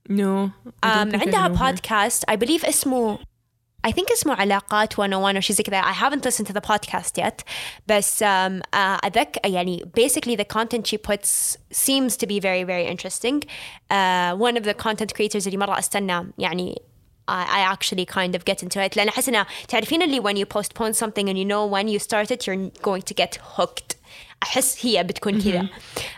[0.09, 0.51] no
[0.83, 3.19] um, عندها podcast I believe اسمه
[3.87, 7.19] I think اسمه علاقات 101 or شيء زي كذا I haven't listened to the podcast
[7.19, 7.43] yet
[7.87, 12.87] بس um, uh, أذك يعني basically the content she puts seems to be very very
[12.87, 13.43] interesting
[13.91, 16.83] uh, one of the content creators اللي مرة أستنى يعني
[17.29, 20.93] I actually kind of get into it لأن أحس إنه تعرفين اللي when you postpone
[20.93, 23.97] something and you know when you start it you're going to get hooked
[24.43, 25.69] أحس هي بتكون كذا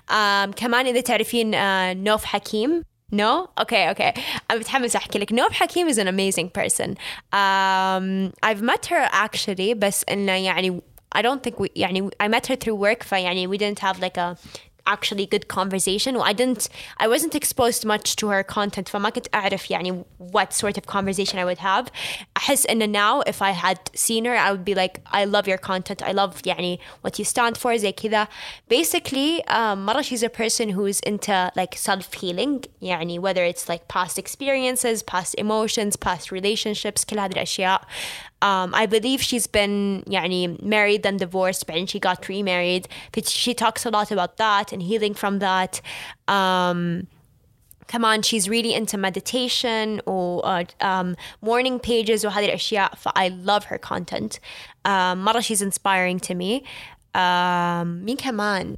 [0.08, 3.49] um, كمان إذا تعرفين uh, نوف حكيم no?
[3.59, 4.13] Okay, okay.
[4.49, 5.33] I'm متحمسة أحكي لك.
[5.33, 6.97] Nouf Hakim is an amazing person.
[7.33, 10.81] Um, I've met her actually بس إنه يعني
[11.15, 14.17] I don't think we يعني I met her through work فيعني we didn't have like
[14.17, 14.37] a
[14.86, 16.68] actually good conversation I didn't
[16.98, 21.38] I wasn't exposed much to her content فما كنت أعرف يعني what sort of conversation
[21.38, 21.90] I would have
[22.36, 25.58] أحس إنه now if I had seen her I would be like I love your
[25.58, 28.28] content I love يعني what you stand for زي كذا
[28.68, 33.88] basically um, مرة she's a person who's into like self healing يعني whether it's like
[33.88, 37.82] past experiences past emotions past relationships كل هذه الأشياء
[38.42, 42.88] um, I believe she's been يعني married and divorced بعدين she got remarried
[43.24, 45.80] she talks a lot about that and healing from that
[46.28, 47.06] um,
[47.88, 53.64] come on she's really into meditation or uh, um, morning pages وهذه الأشياء I love
[53.64, 54.40] her content
[54.84, 56.64] um, مرة she's inspiring to me
[57.14, 58.76] um, مين كمان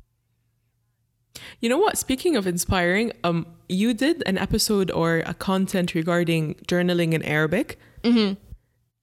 [1.60, 1.96] You know what?
[1.98, 7.78] Speaking of inspiring, um, you did an episode or a content regarding journaling in Arabic.
[8.02, 8.41] Mm-hmm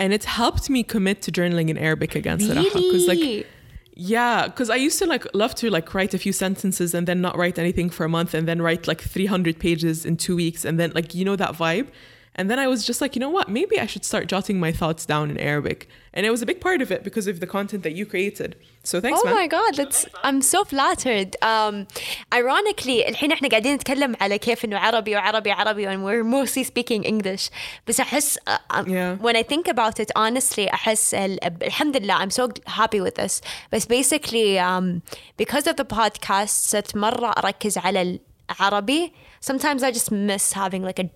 [0.00, 2.64] and it helped me commit to journaling in Arabic again really?
[2.64, 3.46] because like
[3.94, 7.20] yeah because I used to like love to like write a few sentences and then
[7.20, 10.64] not write anything for a month and then write like 300 pages in 2 weeks
[10.64, 11.88] and then like you know that vibe
[12.34, 13.48] and then I was just like, you know what?
[13.48, 15.88] Maybe I should start jotting my thoughts down in Arabic.
[16.14, 18.56] And it was a big part of it because of the content that you created.
[18.85, 19.33] So thanks, oh man.
[19.33, 21.35] my god, that's I'm so flattered.
[21.41, 21.87] Um,
[22.33, 27.03] ironically الحين احنا قاعدين نتكلم على كيف انه عربي وعربي عربي and we're mostly speaking
[27.03, 27.49] English.
[27.87, 29.15] بس احس uh, um, yeah.
[29.25, 33.41] when I think about it honestly احس الحمد لله I'm so happy with this.
[33.71, 35.01] But basically um,
[35.37, 38.19] because of the podcast صرت مرة أركز على
[38.59, 39.11] العربي.
[39.41, 41.09] Sometimes I just miss having like a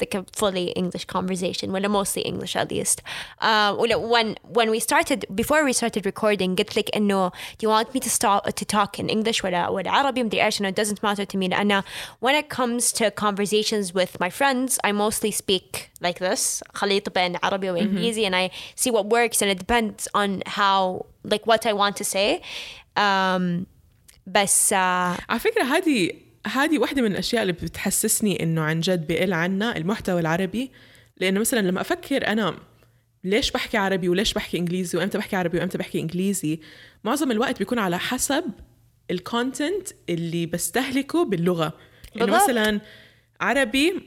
[0.00, 3.02] like a fully English conversation when mostly English at least
[3.40, 7.94] uh, when when we started before we started recording قلت لك إنه do you want
[7.94, 11.24] me to stop to talk in English ولا ولا عربي مدري إيش it doesn't matter
[11.24, 11.82] to me لأن
[12.20, 17.36] when it comes to conversations with my friends I mostly speak like this خليط بين
[17.42, 21.72] عربي وإنجليزي and I see what works and it depends on how like what I
[21.72, 22.40] want to say
[22.96, 23.66] um,
[24.26, 24.76] بس uh,
[25.28, 26.10] على فكرة هذه
[26.47, 30.71] هذه واحدة من الأشياء اللي بتحسسني إنه عن جد بقل عنا المحتوى العربي.
[31.17, 32.55] لأنه مثلا لما أفكر أنا
[33.23, 36.59] ليش بحكي عربي وليش بحكي إنجليزي وإمتى بحكي عربي وإمتى بحكي إنجليزي
[37.03, 38.43] معظم الوقت بيكون على حسب
[39.11, 41.73] الكونتنت اللي بستهلكه باللغة.
[42.15, 42.81] إنه مثلا
[43.41, 44.01] عربي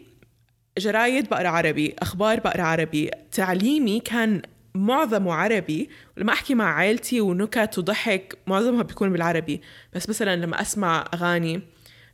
[0.78, 4.42] جرايد بقرأ عربي أخبار بقرأ عربي تعليمي كان
[4.74, 5.90] معظمه عربي.
[6.16, 9.60] ولما أحكي مع عائلتي ونكت وضحك معظمها بيكون بالعربي.
[9.92, 11.60] بس مثلا لما أسمع أغاني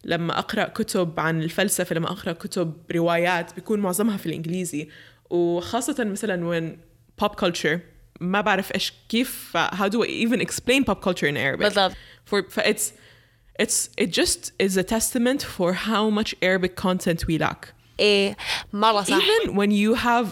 [0.05, 4.89] لما اقرا كتب عن الفلسفه لما اقرا كتب روايات بيكون معظمها في الانجليزي
[5.31, 6.77] وخاصه مثلا when
[7.25, 7.79] pop culture
[8.21, 11.93] ما بعرف إيش كيف how do I even explain pop culture in Arabic بالضبط
[12.31, 12.93] for it's
[13.63, 18.37] it's it just is a testament for how much Arabic content we lack إيه
[18.73, 20.27] مرة صح even when you have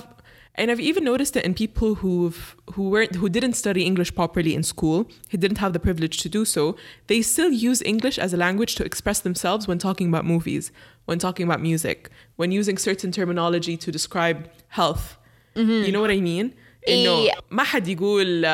[0.57, 4.55] and I've even noticed it in people who've who weren't who didn't study English properly
[4.55, 6.77] in school, who didn't have the privilege to do so,
[7.07, 10.71] they still use English as a language to express themselves when talking about movies,
[11.05, 15.17] when talking about music, when using certain terminology to describe health.
[15.55, 15.85] Mm-hmm.
[15.85, 16.53] You know what I mean?
[16.87, 18.45] إنه ما حد يقول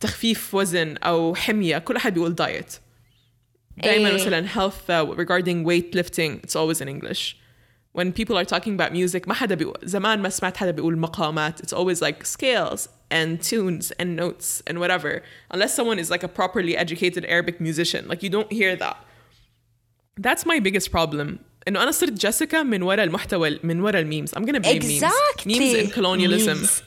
[0.00, 2.80] تخفيف وزن أو حمية، كل أحد بيقول diet.
[3.76, 7.36] دائما مثلا health uh, regarding weightlifting, it's always in English
[7.92, 11.60] when people are talking about music ما حدا بيقول زمان ما سمعت حدا بيقول مقامات
[11.60, 15.22] it's always like scales and tunes and notes and whatever
[15.54, 18.96] unless someone is like a properly educated Arabic musician like you don't hear that
[20.26, 24.42] that's my biggest problem انه انا صرت جيسيكا من ورا المحتوى من ورا الميمز I'm
[24.42, 25.54] gonna blame exactly.
[25.54, 26.82] memes memes and colonialism memes.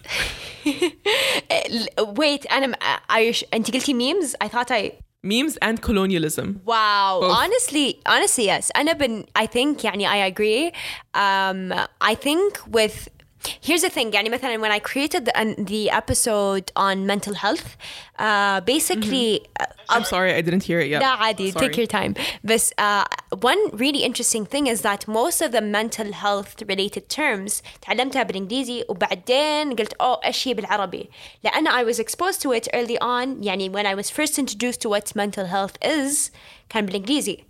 [2.20, 2.78] wait انا
[3.12, 4.92] I, انت قلتي memes I thought I
[5.23, 6.61] memes and colonialism.
[6.65, 7.19] Wow.
[7.21, 7.31] Both.
[7.37, 8.71] honestly honestly yes.
[8.75, 10.73] And i've been i think yani i agree.
[11.15, 13.09] Um, i think with
[13.62, 17.78] Here's the thing يعني مثلا when I created the, the episode on mental health
[18.20, 19.94] uh, basically mm-hmm.
[19.94, 21.02] I'm sorry I didn't hear it yet.
[21.02, 21.68] لا عادي sorry.
[21.68, 22.14] take your time
[22.44, 23.04] بس uh,
[23.40, 28.86] one really interesting thing is that most of the mental health related terms تعلمتها بالإنجليزي
[28.90, 31.10] وبعدين قلت أوه إيش هي بالعربي
[31.44, 34.90] لأن I was exposed to it early on يعني when I was first introduced to
[34.90, 36.32] what mental health is
[36.70, 37.44] كان بالإنجليزي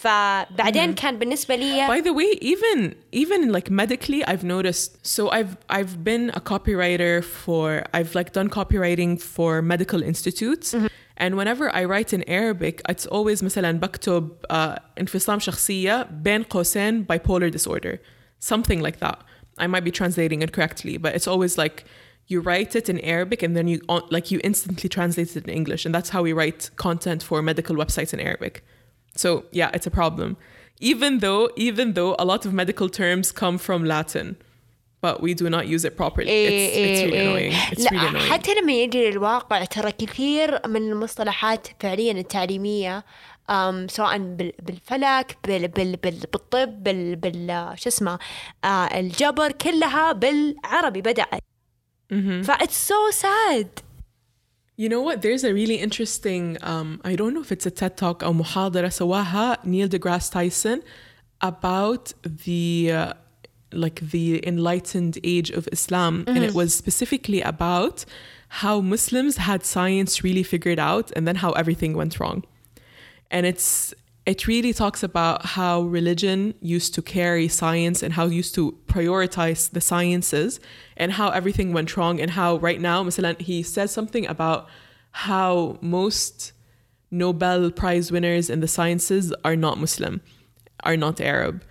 [0.00, 5.06] فبعدين كان بالنسبة لي By the way, even even like medically, I've noticed.
[5.06, 10.74] So I've I've been a copywriter for I've like done copywriting for medical institutes.
[11.18, 17.06] And whenever I write in Arabic, it's always مثلا بكتب uh, انفصام شخصية بين قوسين
[17.06, 18.00] bipolar disorder.
[18.38, 19.18] Something like that.
[19.58, 21.84] I might be translating it correctly, but it's always like
[22.26, 25.86] you write it in Arabic and then you like you instantly translate it in English.
[25.86, 28.64] And that's how we write content for medical websites in Arabic.
[29.16, 30.30] So yeah, it's a problem.
[30.92, 34.28] even though even though a lot of medical terms come from Latin
[35.04, 38.30] but we do not use it properly it's, it's really annoying it's لا really annoying
[38.32, 43.04] حتى لما يجي للواقع ترى كثير من المصطلحات فعليا التعليمية
[43.50, 48.18] أم سواء بال- بالفلك بال بال بال بالطب بال بال شو اسمه
[48.64, 48.68] آه
[49.00, 51.40] الجبر كلها بالعربي بدأت
[52.44, 53.68] ف it's so sad
[54.76, 55.22] You know what?
[55.22, 58.90] There's a really interesting, um, I don't know if it's a TED Talk or محاضرة
[58.90, 60.82] سواها Neil deGrasse Tyson
[61.40, 63.12] about the uh,
[63.72, 68.04] like the enlightened age of Islam, and it was specifically about
[68.48, 72.44] how Muslims had science really figured out, and then how everything went wrong.
[73.30, 73.94] And it's
[74.26, 78.76] it really talks about how religion used to carry science and how it used to
[78.88, 80.58] prioritize the sciences
[80.96, 84.68] and how everything went wrong and how right now مثلا he says something about
[85.12, 86.52] how most
[87.10, 90.20] Nobel Prize winners in the sciences are not Muslim,
[90.82, 91.62] are not Arab.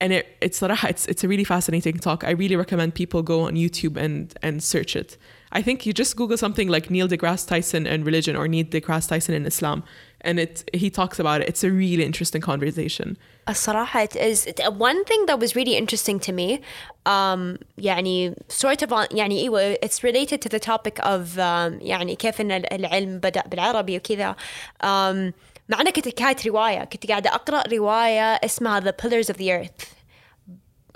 [0.00, 2.22] And it, it's صراحة, it's it's a really fascinating talk.
[2.24, 5.16] I really recommend people go on YouTube and and search it.
[5.52, 9.08] I think you just Google something like Neil deGrasse Tyson and religion or Neil deGrasse
[9.08, 9.84] Tyson and Islam,
[10.24, 11.48] and it he talks about it.
[11.48, 13.16] It's a really interesting conversation.
[13.48, 16.60] الصراحة it is it- one thing that was really interesting to me
[17.06, 22.16] um, يعني sort of on, يعني ايوه it's related to the topic of um, يعني
[22.16, 24.36] كيف ان ال- العلم بدأ بالعربي وكذا
[24.82, 25.32] um,
[25.68, 29.86] مع أنا كنت كانت رواية كنت قاعدة أقرأ رواية اسمها The Pillars of the Earth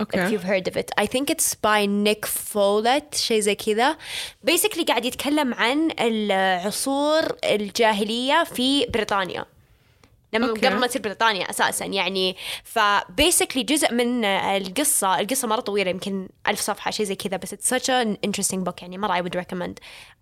[0.01, 3.97] if you've heard of it I think it's by Nick Follett شيء زي كذا
[4.51, 9.45] basically قاعد يتكلم عن العصور الجاهلية في بريطانيا
[10.33, 10.67] لما أوكي.
[10.67, 16.61] قبل ما تصير بريطانيا اساسا يعني فبيسكلي جزء من القصه القصه مره طويله يمكن ألف
[16.61, 19.75] صفحه شيء زي كذا بس it's such an interesting book يعني مره I would recommend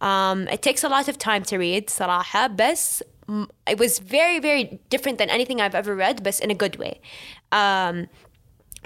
[0.03, 4.41] um, it takes a lot of time to read صراحه بس م- it was very
[4.41, 6.95] very different than anything I've ever read بس in a good way
[7.53, 8.07] um,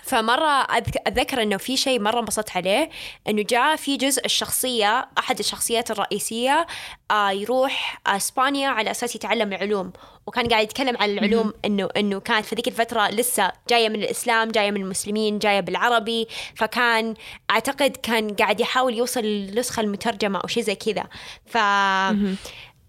[0.08, 2.90] فمرة أذك- أتذكر إنه في شيء مرة انبسطت عليه
[3.28, 6.68] إنه جاء في جزء الشخصية أحد الشخصيات الرئيسية
[7.12, 9.94] آه يروح إسبانيا على أساس يتعلم العلوم.
[10.28, 14.52] وكان قاعد يتكلم عن العلوم إنه إنه كانت في ذيك الفترة لسه جاية من الإسلام
[14.52, 16.28] جاية من المسلمين جاية بالعربي.
[16.56, 17.14] فكان
[17.52, 21.04] أعتقد كان قاعد يحاول يوصل للنسخة المترجمة أو شيء زي كذا.
[21.46, 21.58] ف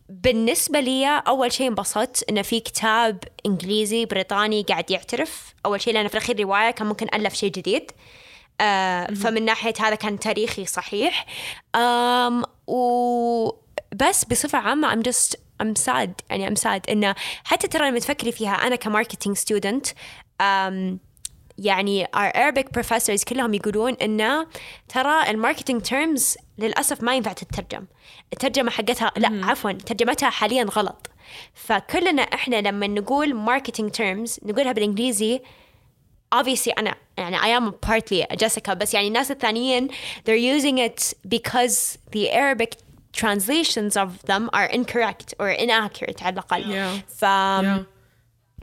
[0.09, 5.55] بالنسبة لي أول شيء انبسطت إنه في كتاب إنجليزي بريطاني قاعد يعترف.
[5.67, 7.91] أول شيء لأنه في الأخير رواية كان ممكن ألف شيء جديد.
[8.61, 11.27] آه فمن ناحية هذا كان تاريخي صحيح.
[11.75, 16.11] آم وبس بصفة عامة I'm just I'm sad.
[16.31, 19.87] يعني I'm sad إنه حتى ترى لما تفكري فيها أنا كماركتينج ستودنت
[21.59, 24.47] يعني our Arabic professors كلهم يقولون إنه
[24.89, 27.85] ترى الماركتينج terms للأسف ما ينفع تترجم
[28.33, 31.11] الترجمة حقتها لا عفوا ترجمتها حاليا غلط
[31.55, 35.41] فكلنا إحنا لما نقول marketing terms نقولها بالإنجليزي
[36.35, 39.89] obviously أنا يعني I am partly a Jessica بس يعني الناس الثانيين
[40.29, 42.75] they're using it because the Arabic
[43.21, 47.13] translations of them are incorrect or inaccurate على الأقل Yeah.
[47.13, 47.98] ف Yeah.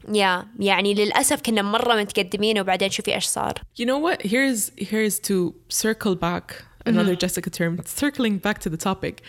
[0.08, 4.22] يا يعني للأسف كنا مرة متقدمين وبعدين شوفي إيش صار You know what?
[4.22, 7.80] Here's here's to circle back another Jessica term.
[7.84, 9.22] Circling back to the topic,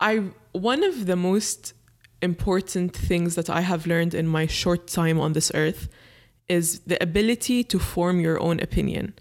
[0.00, 0.12] I
[0.52, 1.74] one of the most
[2.22, 5.88] important things that I have learned in my short time on this earth
[6.48, 9.14] is the ability to form your own opinion.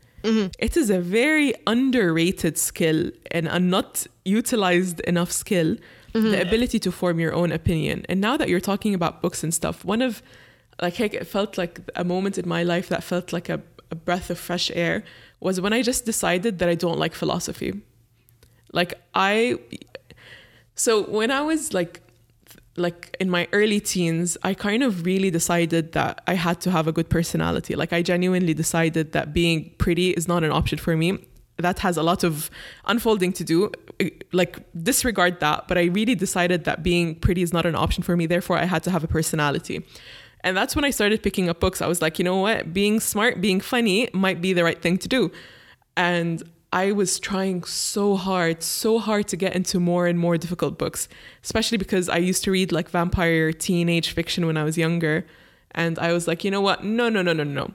[0.67, 4.07] It is a very underrated skill and a not
[4.39, 5.69] utilized enough skill.
[6.13, 7.97] The ability to form your own opinion.
[8.09, 10.23] And now that you're talking about books and stuff, one of
[10.80, 13.60] like it felt like a moment in my life that felt like a,
[13.90, 15.04] a breath of fresh air
[15.40, 17.80] was when I just decided that I don't like philosophy.
[18.72, 19.58] Like I
[20.74, 22.00] so when I was like
[22.76, 26.86] like in my early teens, I kind of really decided that I had to have
[26.86, 27.74] a good personality.
[27.74, 31.18] Like I genuinely decided that being pretty is not an option for me.
[31.58, 32.50] That has a lot of
[32.86, 33.70] unfolding to do.
[33.98, 38.02] Eh, like disregard that, but I really decided that being pretty is not an option
[38.02, 38.26] for me.
[38.26, 39.84] Therefore, I had to have a personality.
[40.42, 41.82] And that's when I started picking up books.
[41.82, 42.72] I was like, you know what?
[42.72, 45.30] Being smart, being funny might be the right thing to do.
[45.96, 50.78] And I was trying so hard, so hard to get into more and more difficult
[50.78, 51.08] books,
[51.42, 55.26] especially because I used to read like vampire teenage fiction when I was younger.
[55.72, 56.84] And I was like, you know what?
[56.84, 57.72] No, no, no, no, no.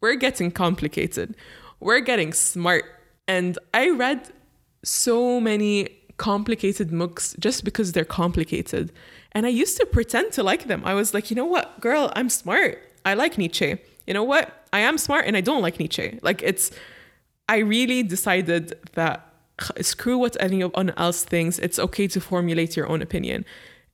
[0.00, 1.34] We're getting complicated.
[1.80, 2.84] We're getting smart.
[3.26, 4.30] And I read
[4.84, 8.92] so many complicated books just because they're complicated.
[9.32, 10.82] And I used to pretend to like them.
[10.84, 12.82] I was like, you know what, girl, I'm smart.
[13.04, 13.78] I like Nietzsche.
[14.06, 14.66] You know what?
[14.72, 16.18] I am smart and I don't like Nietzsche.
[16.22, 16.70] Like it's
[17.48, 19.26] I really decided that
[19.80, 21.58] screw what anyone else thinks.
[21.58, 23.44] It's okay to formulate your own opinion.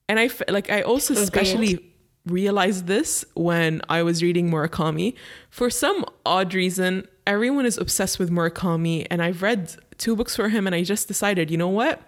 [0.09, 1.81] And I like I also especially
[2.27, 5.15] realized this when I was reading Murakami.
[5.49, 10.49] For some odd reason, everyone is obsessed with Murakami, and I've read two books for
[10.49, 12.03] him, and I just decided, you know what?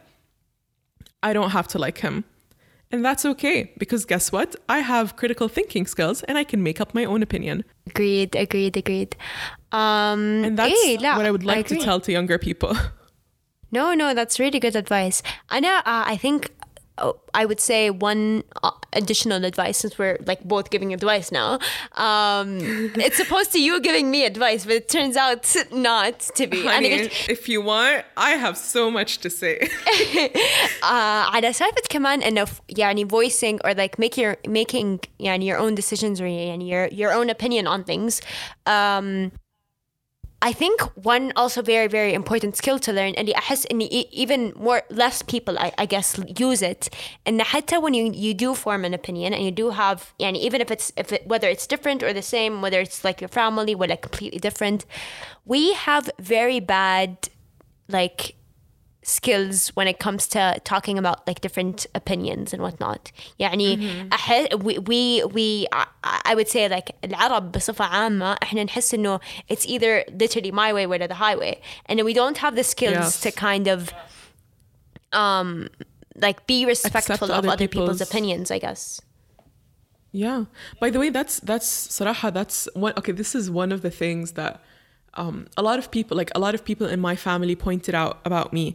[1.22, 2.24] I don't have to like him.
[2.90, 4.56] And that's okay, because guess what?
[4.68, 7.64] I have critical thinking skills and I can make up my own opinion.
[7.86, 9.14] Agreed, agreed, agreed.
[9.72, 12.74] Um, and that's hey, what I would like I to tell to younger people.
[13.70, 15.22] No, no, that's really good advice.
[15.50, 16.50] I uh, I think
[17.33, 21.57] I would say one uh, additional advice since we're like both giving advice now.
[22.07, 22.59] Um,
[23.07, 26.57] it's supposed to you giving me advice, but it turns out not to be.
[26.61, 29.55] أنا Honey, قلت if you want, I have so much to say.
[30.83, 35.57] آه على سالفة كمان إنه ف- يعني voicing or like make your making يعني your
[35.57, 38.21] own decisions or يعني your your own opinion on things.
[38.67, 39.31] Um,
[40.45, 44.51] I think one also very very important skill to learn اللي أحس إني e- even
[44.57, 46.89] more less people I, I guess use it
[47.27, 50.59] إن حتى when you you do form an opinion and you do have يعني even
[50.59, 53.73] if it's if it, whether it's different or the same whether it's like your family
[53.73, 54.85] or like completely different
[55.45, 57.29] we have very bad
[57.87, 58.35] like
[59.07, 64.77] skills when it comes to talking about like different opinions and whatnot يعني أح- we,
[64.79, 65.85] we, we I,
[66.31, 69.19] I would say like العرب بصفة عامة احنا نحس انه
[69.51, 71.59] it's either literally my way or the highway
[71.89, 73.21] and we don't have the skills Yes.
[73.21, 73.91] to kind of
[75.11, 75.67] um
[76.15, 79.01] like be respectful of other other people's, people's- opinions I guess
[80.25, 80.41] Yeah.
[80.79, 84.25] By the way, that's that's Saraha, that's one okay, this is one of the things
[84.39, 84.53] that
[85.21, 88.15] um, a lot of people like a lot of people in my family pointed out
[88.29, 88.65] about me.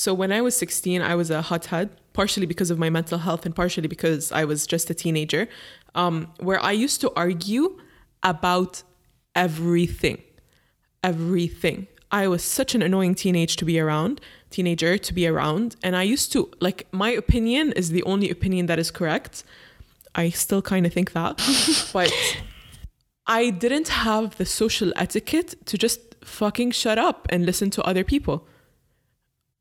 [0.00, 3.44] so when I was 16, I was a hothead, partially because of my mental health
[3.44, 5.46] and partially because I was just a teenager,
[5.94, 7.78] um, where I used to argue
[8.22, 8.82] about
[9.34, 10.22] everything.
[11.04, 11.86] Everything.
[12.10, 16.04] I was such an annoying teenage to be around, teenager to be around, and I
[16.04, 19.44] used to like my opinion is the only opinion that is correct.
[20.14, 21.36] I still kind of think that.
[21.92, 22.10] but
[23.26, 28.02] I didn't have the social etiquette to just fucking shut up and listen to other
[28.02, 28.46] people.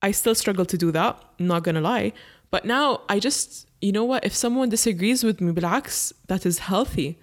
[0.03, 2.13] I still struggle to do that, not gonna lie.
[2.51, 6.59] But now I just, you know what, if someone disagrees with me, بالعكس, that is
[6.61, 7.19] healthy.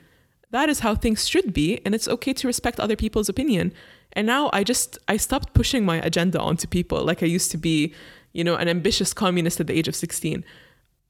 [0.52, 3.72] That is how things should be, and it's okay to respect other people's opinion.
[4.14, 7.58] And now I just, I stopped pushing my agenda onto people like I used to
[7.58, 7.94] be,
[8.34, 10.44] you know, an ambitious communist at the age of 16.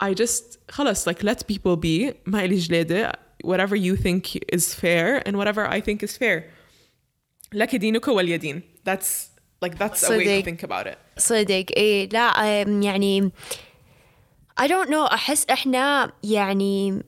[0.01, 3.11] I just خلاص like let people be ما إلي جلادة
[3.43, 6.43] whatever you think is fair and whatever I think is fair
[7.53, 9.29] لك دينك ولي دين that's
[9.61, 10.45] like that's a way to صدق.
[10.45, 13.31] think about it صدق إيه لا أم، يعني
[14.61, 17.03] I don't know أحس إحنا يعني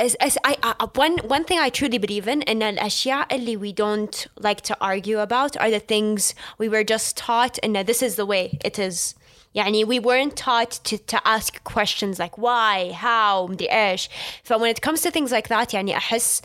[0.00, 3.72] as, as I, I, one one thing I truly believe in إن الأشياء اللي we
[3.72, 8.16] don't like to argue about are the things we were just taught and this is
[8.16, 9.14] the way it is
[9.54, 14.08] يعني we weren't taught to, to ask questions like why how مدري إيش
[14.48, 16.42] so when it comes to things like that يعني أحس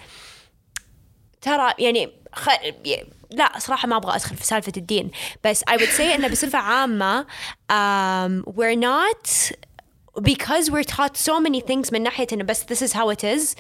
[1.42, 2.50] ترى يعني خ...
[3.32, 5.12] لا صراحة ما أبغى أدخل في سالفة الدين
[5.44, 7.26] بس I would say إنه بصفة عامة
[7.72, 9.52] um, we're not
[10.22, 13.56] because we're taught so many things من ناحية إنه بس this is how it is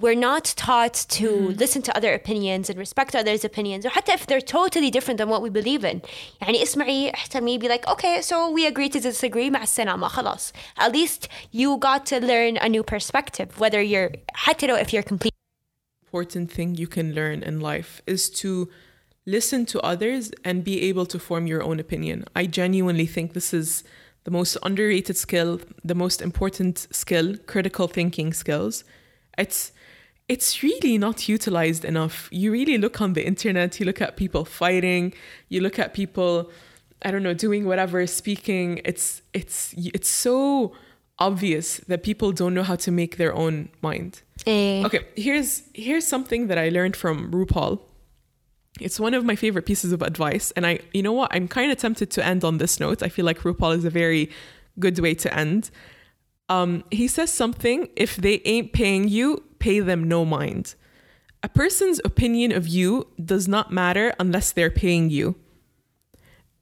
[0.00, 1.28] we're not taught to
[1.62, 5.42] listen to other opinions and respect others' opinions وحتى if they're totally different than what
[5.42, 6.00] we believe in
[6.40, 10.92] يعني اسمعي احترمي be like okay so we agree to disagree مع السلامة خلاص at
[10.92, 15.40] least you got to learn a new perspective whether you're حتى لو if you're completely
[16.15, 18.69] important thing you can learn in life is to
[19.25, 22.23] listen to others and be able to form your own opinion.
[22.33, 23.83] I genuinely think this is
[24.23, 28.85] the most underrated skill, the most important skill, critical thinking skills.
[29.37, 29.73] It's
[30.29, 32.29] it's really not utilized enough.
[32.31, 35.13] You really look on the internet, you look at people fighting,
[35.49, 36.49] you look at people
[37.01, 38.79] I don't know doing whatever, speaking.
[38.85, 40.71] It's it's it's so
[41.19, 44.21] obvious that people don't know how to make their own mind.
[44.45, 44.83] Eh.
[44.85, 47.79] Okay, here's here's something that I learned from RuPaul.
[48.81, 51.71] It's one of my favorite pieces of advice, and I, you know what, I'm kind
[51.71, 53.01] of tempted to end on this note.
[53.01, 54.29] I feel like RuPaul is a very
[54.79, 55.71] good way to end.
[56.49, 60.75] Um, he says something: if they ain't paying you, pay them no mind.
[61.41, 65.35] A person's opinion of you does not matter unless they're paying you.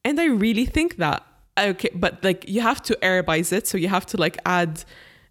[0.03, 1.25] And I really think that
[1.58, 4.84] Okay, but like you have to Arabize it, so you have to like add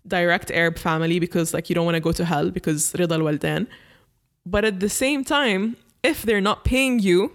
[0.07, 3.67] direct Arab family because like you don't want to go to hell because رضا الوالدين.
[4.45, 7.32] But at the same time, if they're not paying you,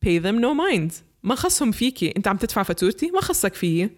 [0.00, 1.02] pay them no mind.
[1.22, 3.90] ما خصهم فيكي، انت عم تدفع فاتورتي، ما خصك فيي.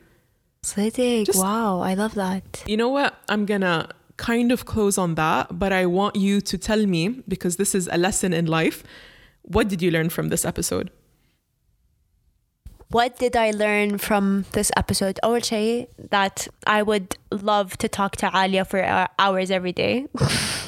[0.62, 3.12] صدق Just- wow I love that You know what?
[3.28, 7.56] I'm gonna kind of close on that, but I want you to tell me because
[7.56, 8.82] this is a lesson in life.
[9.42, 10.90] What did you learn from this episode?
[12.90, 15.18] what did I learn from this episode?
[15.22, 20.06] أول شيء that I would love to talk to Alia for uh, hours every day.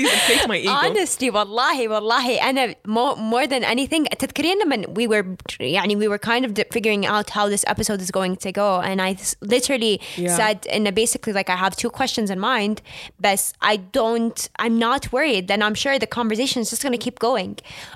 [0.00, 0.70] please inflate my ego.
[0.70, 5.24] Honestly والله والله أنا more, more than anything تذكرين لما we were
[5.60, 9.00] يعني we were kind of figuring out how this episode is going to go and
[9.02, 10.36] I s- literally Yeah.
[10.36, 12.80] said in a basically like I have two questions in mind
[13.20, 17.04] but I don't I'm not worried then I'm sure the conversation is just going to
[17.06, 17.52] keep going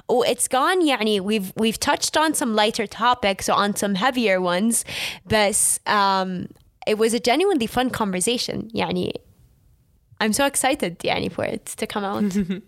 [0.09, 4.84] oh it's gone يعني we've we've touched on some lighter topics on some heavier ones
[5.34, 6.30] but um
[6.86, 9.12] it was a genuinely fun conversation يعني
[10.20, 12.62] I'm so excited يعني for it to come out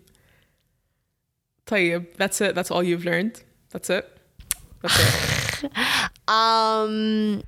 [1.67, 2.55] طيب, that's it.
[2.55, 3.43] That's all you've learned.
[3.71, 4.05] That's it.
[4.83, 5.71] That's it.
[6.29, 7.43] Um,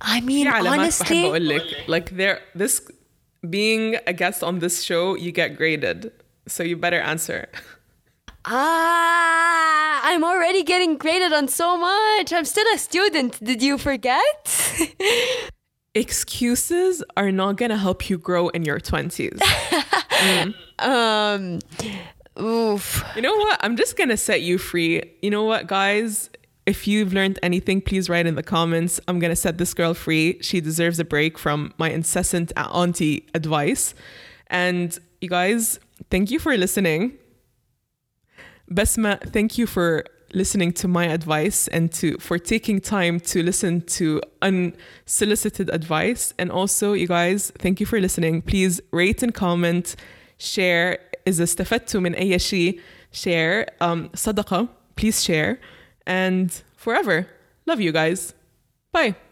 [0.00, 2.80] I mean, في علامات بحب honestly, اقول لك like there this
[3.46, 6.12] being a guest on this show you get graded
[6.46, 7.48] so you better answer
[8.44, 12.32] ah, I'm already getting graded on so much.
[12.32, 13.42] I'm still a student.
[13.42, 14.42] Did you forget?
[15.95, 19.41] Excuses are not gonna help you grow in your 20s
[20.79, 21.59] um,
[22.39, 23.03] oof.
[23.15, 23.59] you know what?
[23.61, 25.01] I'm just gonna set you free.
[25.21, 26.29] You know what guys?
[26.65, 28.99] If you've learned anything please write in the comments.
[29.07, 30.37] I'm gonna set this girl free.
[30.41, 33.93] She deserves a break from my incessant auntie advice.
[34.47, 35.79] And you guys
[36.09, 37.17] thank you for listening.
[38.69, 43.82] Besma, thank you for listening to my advice and to for taking time to listen
[43.82, 46.34] to unsolicited advice.
[46.38, 48.42] And also, you guys, thank you for listening.
[48.42, 49.96] Please rate and comment,
[50.38, 50.98] share.
[51.26, 52.80] إذا استفدتوا من أي شيء,
[53.12, 53.66] share.
[53.80, 55.58] Um, صدقة, please share.
[56.06, 57.26] And forever,
[57.66, 58.34] love you guys.
[58.92, 59.23] Bye.